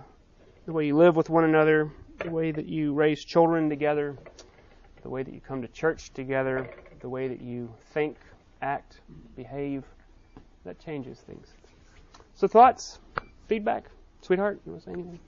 the 0.65 0.73
way 0.73 0.87
you 0.87 0.97
live 0.97 1.15
with 1.15 1.29
one 1.29 1.45
another, 1.45 1.91
the 2.19 2.29
way 2.29 2.51
that 2.51 2.65
you 2.65 2.93
raise 2.93 3.23
children 3.23 3.69
together, 3.69 4.17
the 5.03 5.09
way 5.09 5.23
that 5.23 5.33
you 5.33 5.39
come 5.39 5.61
to 5.61 5.67
church 5.69 6.11
together, 6.13 6.69
the 6.99 7.09
way 7.09 7.27
that 7.27 7.41
you 7.41 7.73
think, 7.93 8.17
act, 8.61 8.99
behave. 9.35 9.83
That 10.65 10.79
changes 10.79 11.19
things. 11.19 11.47
So, 12.35 12.45
thoughts, 12.45 12.99
feedback, 13.47 13.85
sweetheart, 14.21 14.59
you 14.65 14.71
want 14.71 14.83
to 14.83 14.89
say 14.89 14.93
anything? 14.93 15.19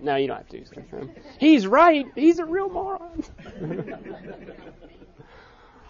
No, 0.00 0.16
you 0.16 0.26
don't 0.26 0.36
have 0.36 0.48
to. 0.48 1.10
He's 1.38 1.66
right. 1.66 2.06
He's 2.14 2.38
a 2.38 2.44
real 2.44 2.68
moron. 2.68 3.24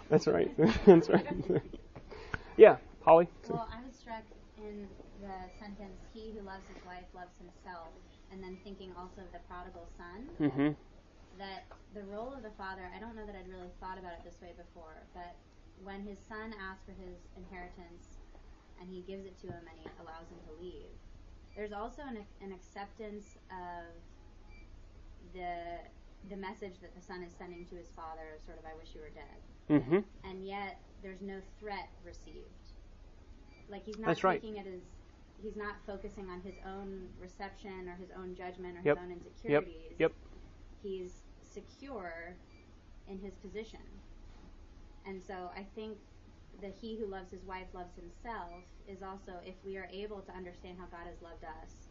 That's 0.09 0.27
right. 0.27 0.51
That's 0.85 1.09
right. 1.09 1.27
yeah. 2.57 2.77
Holly? 3.03 3.27
Well, 3.49 3.67
I 3.71 3.83
was 3.85 3.95
struck 3.95 4.23
in 4.57 4.87
the 5.21 5.35
sentence, 5.59 5.99
he 6.13 6.31
who 6.31 6.41
loves 6.45 6.63
his 6.67 6.83
wife 6.85 7.07
loves 7.15 7.35
himself, 7.39 7.91
and 8.31 8.43
then 8.43 8.57
thinking 8.63 8.91
also 8.97 9.21
of 9.21 9.31
the 9.31 9.39
prodigal 9.47 9.87
son, 9.97 10.27
mm-hmm. 10.39 10.71
that 11.39 11.63
the 11.95 12.03
role 12.07 12.33
of 12.33 12.43
the 12.43 12.51
father, 12.57 12.87
I 12.95 12.99
don't 12.99 13.15
know 13.15 13.25
that 13.25 13.35
I'd 13.35 13.49
really 13.49 13.71
thought 13.79 13.97
about 13.97 14.13
it 14.13 14.23
this 14.23 14.39
way 14.41 14.51
before, 14.55 15.03
but 15.13 15.35
when 15.83 16.03
his 16.03 16.19
son 16.27 16.53
asks 16.59 16.83
for 16.85 16.95
his 16.95 17.15
inheritance 17.35 18.19
and 18.79 18.89
he 18.89 19.01
gives 19.07 19.25
it 19.25 19.37
to 19.41 19.47
him 19.47 19.63
and 19.67 19.77
he 19.79 19.87
allows 20.03 20.27
him 20.29 20.39
to 20.47 20.53
leave, 20.61 20.91
there's 21.57 21.73
also 21.73 22.03
an, 22.03 22.19
an 22.41 22.53
acceptance 22.53 23.35
of 23.51 23.89
the 25.33 25.79
the 26.29 26.37
message 26.37 26.73
that 26.81 26.93
the 26.95 27.01
son 27.01 27.23
is 27.23 27.33
sending 27.37 27.65
to 27.65 27.75
his 27.75 27.87
father, 27.95 28.35
of 28.37 28.43
sort 28.45 28.57
of, 28.59 28.65
I 28.65 28.75
wish 28.77 28.89
you 28.93 29.01
were 29.01 29.09
dead. 29.09 29.81
Mm-hmm. 29.81 30.29
And 30.29 30.45
yet, 30.45 30.79
there's 31.01 31.21
no 31.21 31.39
threat 31.59 31.89
received. 32.05 32.73
Like 33.69 33.85
he's 33.85 33.97
not 33.97 34.07
That's 34.07 34.23
right. 34.23 34.41
taking 34.41 34.57
it 34.57 34.67
as 34.67 34.81
he's 35.41 35.55
not 35.55 35.75
focusing 35.85 36.29
on 36.29 36.41
his 36.41 36.55
own 36.65 37.07
reception 37.19 37.87
or 37.87 37.95
his 37.95 38.09
own 38.17 38.35
judgment 38.35 38.77
or 38.77 38.81
Yep. 38.83 38.97
his 38.97 39.03
own 39.05 39.11
insecurities. 39.11 39.75
Yep. 39.99 39.99
Yep. 39.99 40.11
He's 40.83 41.21
secure 41.43 42.35
in 43.07 43.19
his 43.19 43.35
position. 43.35 43.79
And 45.05 45.21
so 45.21 45.49
I 45.55 45.65
think 45.75 45.97
that 46.61 46.73
he 46.81 46.97
who 46.97 47.05
loves 47.05 47.31
his 47.31 47.43
wife 47.45 47.67
loves 47.73 47.93
himself 47.95 48.65
is 48.87 49.03
also 49.03 49.37
if 49.45 49.55
we 49.65 49.77
are 49.77 49.89
able 49.91 50.21
to 50.21 50.31
understand 50.33 50.77
how 50.79 50.85
God 50.89 51.05
has 51.05 51.21
loved 51.21 51.43
us, 51.43 51.89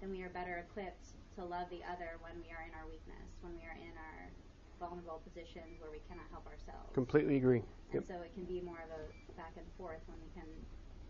then 0.00 0.10
we 0.10 0.22
are 0.22 0.30
better 0.30 0.64
equipped 0.66 1.14
to 1.36 1.44
love 1.44 1.70
the 1.70 1.82
other 1.86 2.18
when 2.20 2.34
we 2.42 2.50
are 2.50 2.66
in 2.66 2.74
our 2.74 2.86
weakness, 2.90 3.30
when 3.42 3.54
we 3.54 3.62
are 3.62 3.78
in 3.78 3.94
our 3.94 4.30
vulnerable 4.78 5.20
positions 5.22 5.78
where 5.80 5.90
we 5.90 6.02
cannot 6.08 6.26
help 6.30 6.46
ourselves. 6.46 6.90
Completely 6.94 7.36
agree. 7.36 7.62
And 7.92 8.04
so 8.04 8.14
it 8.22 8.32
can 8.34 8.44
be 8.44 8.60
more 8.60 8.78
of 8.78 8.90
a 8.90 9.32
back 9.36 9.52
and 9.56 9.66
forth 9.76 10.00
when 10.06 10.18
we 10.20 10.30
can 10.34 10.48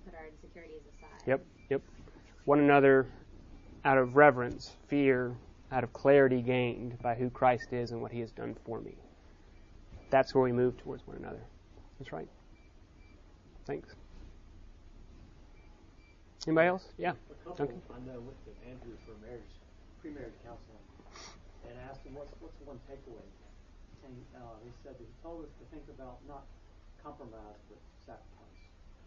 put 0.05 0.14
our 0.14 0.27
insecurities 0.27 0.83
aside. 0.97 1.21
Yep. 1.27 1.44
Yep. 1.71 1.83
One 2.44 2.61
another 2.61 3.07
out 3.85 3.99
of 3.99 4.16
reverence, 4.16 4.77
fear, 4.88 5.35
out 5.71 5.85
of 5.85 5.92
clarity 5.92 6.40
gained 6.40 6.99
by 7.03 7.14
who 7.14 7.31
Christ 7.31 7.73
is 7.73 7.90
and 7.90 8.01
what 8.01 8.12
He 8.12 8.21
has 8.21 8.31
done 8.33 8.57
for 8.64 8.81
me. 8.81 8.97
That's 10.11 10.35
where 10.35 10.44
we 10.44 10.53
move 10.53 10.77
towards 10.79 11.07
one 11.07 11.16
another. 11.16 11.42
That's 11.99 12.12
right. 12.12 12.29
Thanks. 13.68 13.92
Anybody 16.46 16.68
else? 16.68 16.88
Yeah. 16.96 17.12
A 17.12 17.35
couple 17.44 17.68
Okay. 17.68 17.74
I 17.92 18.00
know 18.09 18.24
went 18.24 18.40
to 18.48 18.52
Andrew 18.64 18.96
for 19.04 19.12
marriage, 19.20 19.52
pre-marriage 20.00 20.40
counseling, 20.40 20.81
and 21.68 21.76
asked 21.85 22.00
him 22.00 22.16
what's 22.16 22.33
what's 22.40 22.57
one 22.64 22.81
takeaway, 22.88 23.28
and 24.09 24.16
uh, 24.40 24.57
he 24.64 24.72
said 24.83 24.96
that 24.96 25.04
he 25.04 25.12
told 25.22 25.44
us 25.44 25.52
to 25.61 25.64
think 25.68 25.85
about 25.92 26.16
not 26.26 26.48
compromise 27.04 27.61
but 27.68 27.76
sacrifice. 28.09 28.57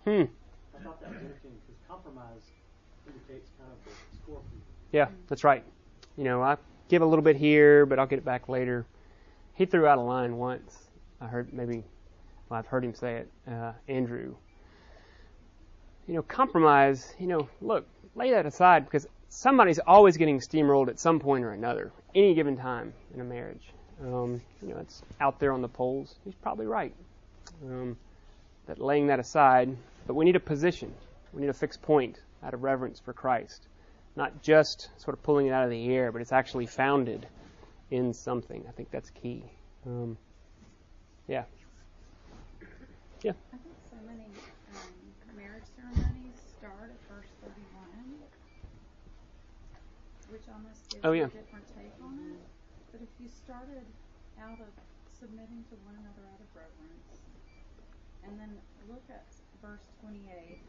Hmm. 0.05 0.29
I 0.77 0.83
thought 0.85 1.01
that 1.01 1.09
was 1.09 1.21
interesting 1.25 1.57
because 1.65 1.81
compromise 1.89 2.45
indicates 3.09 3.49
kind 3.57 3.73
of 3.73 3.81
the 3.81 3.97
scorpion. 4.21 4.61
Yeah, 4.91 5.09
that's 5.27 5.43
right. 5.43 5.65
You 6.17 6.23
know, 6.23 6.43
I 6.43 6.57
give 6.87 7.01
a 7.01 7.05
little 7.05 7.25
bit 7.25 7.35
here, 7.35 7.87
but 7.87 7.97
I'll 7.97 8.05
get 8.05 8.19
it 8.19 8.25
back 8.25 8.47
later. 8.47 8.85
He 9.55 9.65
threw 9.65 9.87
out 9.87 9.97
a 9.97 10.01
line 10.01 10.37
once. 10.37 10.91
I 11.19 11.25
heard 11.25 11.51
maybe, 11.51 11.83
well, 12.49 12.59
I've 12.59 12.67
heard 12.67 12.85
him 12.85 12.93
say 12.93 13.15
it. 13.15 13.31
Uh, 13.49 13.73
Andrew. 13.87 14.35
You 16.11 16.17
know, 16.17 16.23
compromise. 16.23 17.15
You 17.19 17.27
know, 17.27 17.49
look, 17.61 17.87
lay 18.15 18.31
that 18.31 18.45
aside 18.45 18.85
because 18.85 19.07
somebody's 19.29 19.79
always 19.79 20.17
getting 20.17 20.39
steamrolled 20.39 20.89
at 20.89 20.99
some 20.99 21.19
point 21.19 21.43
or 21.43 21.53
another, 21.53 21.91
any 22.13 22.33
given 22.33 22.57
time 22.57 22.93
in 23.13 23.21
a 23.21 23.23
marriage. 23.23 23.71
Um, 24.03 24.41
you 24.61 24.69
know, 24.69 24.77
it's 24.77 25.01
out 25.19 25.39
there 25.39 25.53
on 25.53 25.61
the 25.61 25.69
polls. 25.69 26.15
He's 26.23 26.35
probably 26.35 26.67
right. 26.67 26.93
Um, 27.63 27.97
that 28.67 28.79
laying 28.79 29.07
that 29.07 29.19
aside, 29.19 29.75
but 30.05 30.13
we 30.13 30.25
need 30.25 30.35
a 30.35 30.39
position. 30.39 30.93
We 31.33 31.41
need 31.41 31.49
a 31.49 31.53
fixed 31.53 31.81
point 31.81 32.19
out 32.43 32.53
of 32.53 32.61
reverence 32.61 32.99
for 32.99 33.13
Christ 33.13 33.67
not 34.15 34.41
just 34.41 34.89
sort 34.97 35.15
of 35.15 35.23
pulling 35.23 35.47
it 35.47 35.51
out 35.51 35.63
of 35.63 35.69
the 35.69 35.93
air, 35.93 36.11
but 36.11 36.21
it's 36.21 36.31
actually 36.31 36.65
founded 36.65 37.25
in 37.89 38.13
something. 38.13 38.63
I 38.67 38.71
think 38.71 38.91
that's 38.91 39.09
key. 39.09 39.43
Um, 39.85 40.17
yeah. 41.27 41.43
Yeah. 43.23 43.31
I 43.53 43.57
think 43.57 43.75
so 43.89 43.97
many 44.05 44.25
um, 44.73 45.37
marriage 45.37 45.63
ceremonies 45.77 46.35
start 46.57 46.89
at 46.89 47.15
verse 47.15 47.27
31, 47.41 47.61
which 50.91 51.03
Oh, 51.07 51.11
yeah. 51.15 51.31
different 51.31 51.67
take 51.71 51.95
on 52.03 52.19
it. 52.35 52.41
But 52.91 52.99
if 53.01 53.11
you 53.19 53.31
started 53.31 53.87
out 54.39 54.59
of 54.59 54.71
submitting 55.07 55.63
to 55.71 55.75
one 55.87 55.95
another 55.95 56.27
out 56.27 56.41
of 56.43 56.49
reverence, 56.51 57.23
and 58.27 58.35
then 58.35 58.59
look 58.91 59.03
at 59.07 59.23
verse 59.63 59.87
28, 60.03 60.59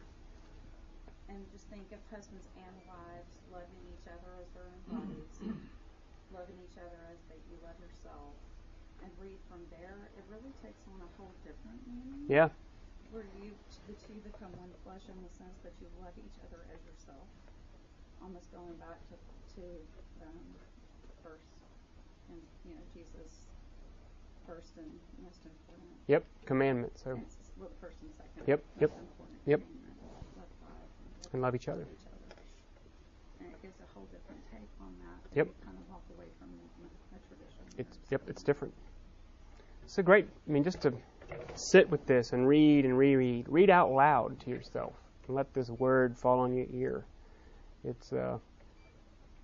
and 1.28 1.38
just 1.50 1.66
think 1.72 1.90
of 1.90 1.98
husbands 2.12 2.46
and 2.54 2.74
wives 2.86 3.32
loving 3.50 3.82
each 3.90 4.06
other 4.06 4.30
as 4.38 4.48
their 4.54 4.68
own 4.68 4.82
bodies, 4.86 5.32
loving 6.36 6.58
each 6.62 6.78
other 6.78 7.00
as 7.10 7.18
they, 7.26 7.38
you 7.50 7.58
love 7.64 7.76
yourself, 7.82 8.36
and 9.02 9.10
read 9.18 9.40
from 9.50 9.58
there, 9.74 10.06
it 10.14 10.24
really 10.30 10.54
takes 10.62 10.86
on 10.86 11.02
a 11.02 11.10
whole 11.18 11.34
different 11.42 11.82
meaning. 11.90 12.22
Yeah. 12.30 12.48
Where 13.10 13.26
you, 13.42 13.50
the 13.90 13.96
two 13.98 14.16
become 14.22 14.54
one 14.56 14.70
flesh 14.86 15.04
in 15.10 15.18
the 15.20 15.32
sense 15.34 15.58
that 15.66 15.74
you 15.82 15.90
love 15.98 16.14
each 16.16 16.38
other 16.46 16.62
as 16.70 16.80
yourself. 16.86 17.26
Almost 18.22 18.52
going 18.52 18.76
back 18.78 18.98
to, 19.10 19.16
to 19.56 19.62
um, 20.22 20.38
first, 21.22 21.50
and 22.30 22.40
you 22.64 22.74
know 22.74 22.80
Jesus 22.94 23.50
first 24.46 24.72
and 24.76 24.86
most 25.22 25.40
important. 25.44 25.90
Yep. 26.08 26.24
Commandment. 26.46 26.92
So 26.98 27.18
well, 27.58 27.70
first 27.80 27.96
and 28.02 28.10
second. 28.16 28.44
Yep, 28.46 28.60
yep, 28.80 28.90
yep. 29.46 29.60
Love 30.36 30.46
God 30.60 31.32
and 31.32 31.42
love 31.42 31.54
each 31.54 31.68
other. 31.68 31.82
each 31.82 32.06
other. 32.06 32.36
And 33.40 33.48
it 33.48 33.62
gives 33.62 33.78
a 33.80 33.88
whole 33.94 34.06
different 34.06 34.40
take 34.50 34.68
on 34.80 34.92
that. 35.02 35.36
Yep. 35.36 35.48
Kind 35.64 35.76
of 35.78 35.90
walk 35.90 36.02
away 36.16 36.26
from 36.38 36.48
the, 36.50 36.88
the 37.16 37.20
tradition. 37.28 37.62
It's 37.78 37.98
yep. 38.10 38.22
It's 38.28 38.42
different. 38.42 38.74
It's 39.84 39.98
a 39.98 40.02
great. 40.02 40.26
I 40.48 40.52
mean, 40.52 40.64
just 40.64 40.80
to 40.82 40.92
sit 41.54 41.90
with 41.90 42.06
this 42.06 42.32
and 42.32 42.46
read 42.46 42.84
and 42.84 42.96
reread, 42.96 43.46
read 43.48 43.70
out 43.70 43.92
loud 43.92 44.40
to 44.40 44.50
yourself, 44.50 44.92
and 45.26 45.36
let 45.36 45.52
this 45.54 45.68
word 45.68 46.16
fall 46.18 46.40
on 46.40 46.54
your 46.54 46.66
ear. 46.72 47.04
It's 47.84 48.12
uh, 48.12 48.38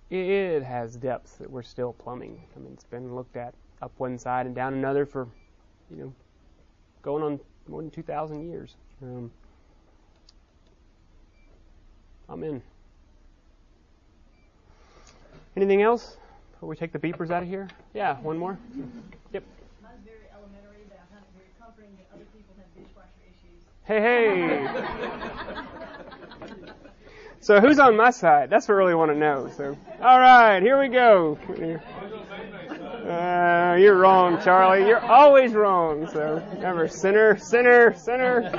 it, 0.09 0.63
has 0.63 0.95
depths 0.95 1.33
that 1.33 1.49
we're 1.49 1.61
still 1.61 1.93
plumbing. 1.93 2.41
I 2.55 2.59
mean, 2.59 2.73
it's 2.73 2.85
been 2.85 3.15
looked 3.15 3.35
at 3.35 3.53
up 3.81 3.91
one 3.97 4.17
side 4.17 4.45
and 4.45 4.55
down 4.55 4.73
another 4.73 5.05
for, 5.05 5.27
you 5.91 5.97
know, 5.97 6.13
going 7.01 7.23
on 7.23 7.39
more 7.67 7.81
than 7.81 7.91
two 7.91 8.03
thousand 8.03 8.49
years. 8.49 8.75
Um, 9.01 9.31
I'm 12.29 12.43
in. 12.43 12.61
Anything 15.57 15.81
else 15.81 16.17
before 16.53 16.69
we 16.69 16.75
take 16.75 16.93
the 16.93 16.99
beepers 16.99 17.31
out 17.31 17.43
of 17.43 17.49
here? 17.49 17.67
Yeah, 17.93 18.17
one 18.17 18.37
more. 18.37 18.57
Yep. 19.33 19.43
Mine's 19.81 19.95
very 20.05 20.17
elementary, 20.31 20.85
but 20.87 20.99
I 20.99 21.13
find 21.13 21.25
it 21.25 21.35
very 21.35 21.49
comforting 21.59 21.91
that 21.97 22.07
other 22.15 22.25
people 22.33 22.55
have 22.57 22.69
dishwasher 22.75 23.25
issues. 23.27 23.65
Hey, 23.83 23.99
hey. 25.51 25.65
so 27.41 27.59
who's 27.61 27.79
on 27.79 27.95
my 27.95 28.11
side? 28.11 28.49
That's 28.49 28.67
what 28.67 28.75
I 28.75 28.77
really 28.77 28.95
want 28.95 29.11
to 29.11 29.17
know. 29.17 29.49
So, 29.55 29.77
all 30.01 30.19
right, 30.19 30.61
here 30.61 30.79
we 30.79 30.89
go. 30.89 31.37
Uh, 33.09 33.75
you're 33.79 33.97
wrong, 33.97 34.41
Charlie. 34.43 34.85
You're 34.87 35.03
always 35.03 35.53
wrong. 35.53 36.07
So 36.11 36.43
remember, 36.53 36.87
sinner, 36.87 37.37
sinner, 37.37 37.95
sinner. 37.97 38.51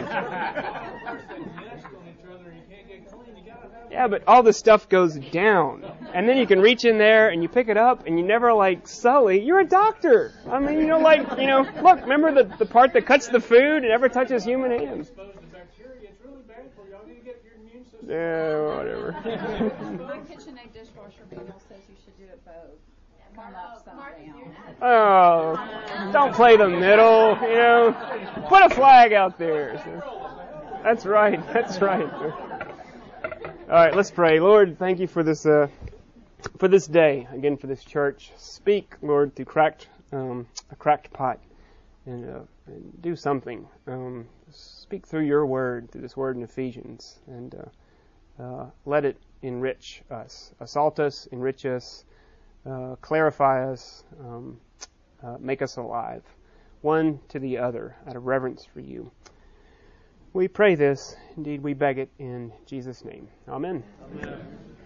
Yeah, 3.90 4.06
but 4.06 4.22
all 4.26 4.42
the 4.42 4.52
stuff 4.52 4.88
goes 4.88 5.16
down. 5.16 5.84
And 6.14 6.28
then 6.28 6.38
you 6.38 6.46
can 6.46 6.60
reach 6.60 6.84
in 6.84 6.96
there 6.96 7.28
and 7.28 7.42
you 7.42 7.48
pick 7.48 7.68
it 7.68 7.76
up 7.76 8.06
and 8.06 8.18
you 8.18 8.24
never 8.24 8.52
like 8.52 8.86
sully. 8.86 9.42
You're 9.42 9.60
a 9.60 9.66
doctor. 9.66 10.32
I 10.48 10.60
mean, 10.60 10.78
you 10.78 10.86
know, 10.86 11.00
like, 11.00 11.38
you 11.38 11.46
know, 11.48 11.66
look, 11.82 12.00
remember 12.02 12.32
the, 12.32 12.56
the 12.56 12.66
part 12.66 12.92
that 12.92 13.04
cuts 13.06 13.28
the 13.28 13.40
food 13.40 13.82
and 13.82 13.88
never 13.88 14.08
touches 14.08 14.44
human 14.44 14.70
hands. 14.70 15.08
exposed 15.08 15.34
to 15.34 15.46
bacteria, 15.46 16.08
it's 16.10 16.24
really 16.24 16.42
bad 16.46 16.70
for 16.76 16.86
you. 16.86 16.92
Y'all 16.92 17.06
need 17.06 17.18
to 17.18 17.24
get 17.24 17.42
your 17.44 17.54
immune 17.54 17.84
system. 17.84 17.99
Yeah, 18.10 18.76
whatever. 18.76 19.12
My 19.22 20.18
KitchenAid 20.18 20.72
dishwasher 20.72 21.22
manual 21.30 21.60
says 21.68 21.78
you 21.88 21.94
should 22.04 22.18
do 22.18 22.24
it 22.24 22.44
both. 22.44 22.54
Come 23.36 23.54
upside 23.54 24.26
down. 24.26 24.52
Oh, 24.82 26.10
don't 26.12 26.34
play 26.34 26.56
the 26.56 26.68
middle, 26.68 27.38
you 27.42 27.54
know. 27.54 28.44
Put 28.48 28.64
a 28.64 28.70
flag 28.74 29.12
out 29.12 29.38
there. 29.38 29.80
So- 29.84 30.82
That's 30.82 31.06
right. 31.06 31.40
That's 31.52 31.80
right. 31.80 32.10
All 32.12 33.76
right, 33.76 33.94
let's 33.94 34.10
pray. 34.10 34.40
Lord, 34.40 34.76
thank 34.80 34.98
you 34.98 35.06
for 35.06 35.22
this 35.22 35.46
uh, 35.46 35.68
for 36.58 36.66
this 36.66 36.88
day 36.88 37.28
again 37.32 37.56
for 37.56 37.68
this 37.68 37.84
church. 37.84 38.32
Speak, 38.36 38.94
Lord, 39.00 39.36
through 39.36 39.44
cracked 39.44 39.86
um, 40.12 40.48
a 40.72 40.74
cracked 40.74 41.12
pot, 41.12 41.38
and, 42.06 42.28
uh, 42.28 42.40
and 42.66 43.00
do 43.00 43.14
something. 43.14 43.68
Um, 43.86 44.26
speak 44.50 45.06
through 45.06 45.24
your 45.26 45.46
word, 45.46 45.92
through 45.92 46.00
this 46.00 46.16
word 46.16 46.36
in 46.36 46.42
Ephesians, 46.42 47.20
and 47.28 47.54
uh, 47.54 47.64
uh, 48.38 48.66
let 48.84 49.04
it 49.04 49.16
enrich 49.42 50.02
us, 50.10 50.52
assault 50.60 51.00
us, 51.00 51.26
enrich 51.32 51.64
us, 51.66 52.04
uh, 52.66 52.96
clarify 53.00 53.70
us, 53.70 54.04
um, 54.20 54.60
uh, 55.22 55.36
make 55.40 55.62
us 55.62 55.76
alive, 55.76 56.22
one 56.82 57.20
to 57.28 57.38
the 57.38 57.58
other, 57.58 57.96
out 58.06 58.16
of 58.16 58.26
reverence 58.26 58.64
for 58.64 58.80
you. 58.80 59.10
We 60.32 60.46
pray 60.48 60.74
this, 60.74 61.16
indeed 61.36 61.62
we 61.62 61.74
beg 61.74 61.98
it 61.98 62.10
in 62.18 62.52
Jesus' 62.66 63.04
name. 63.04 63.28
Amen. 63.48 63.82
Amen. 64.12 64.69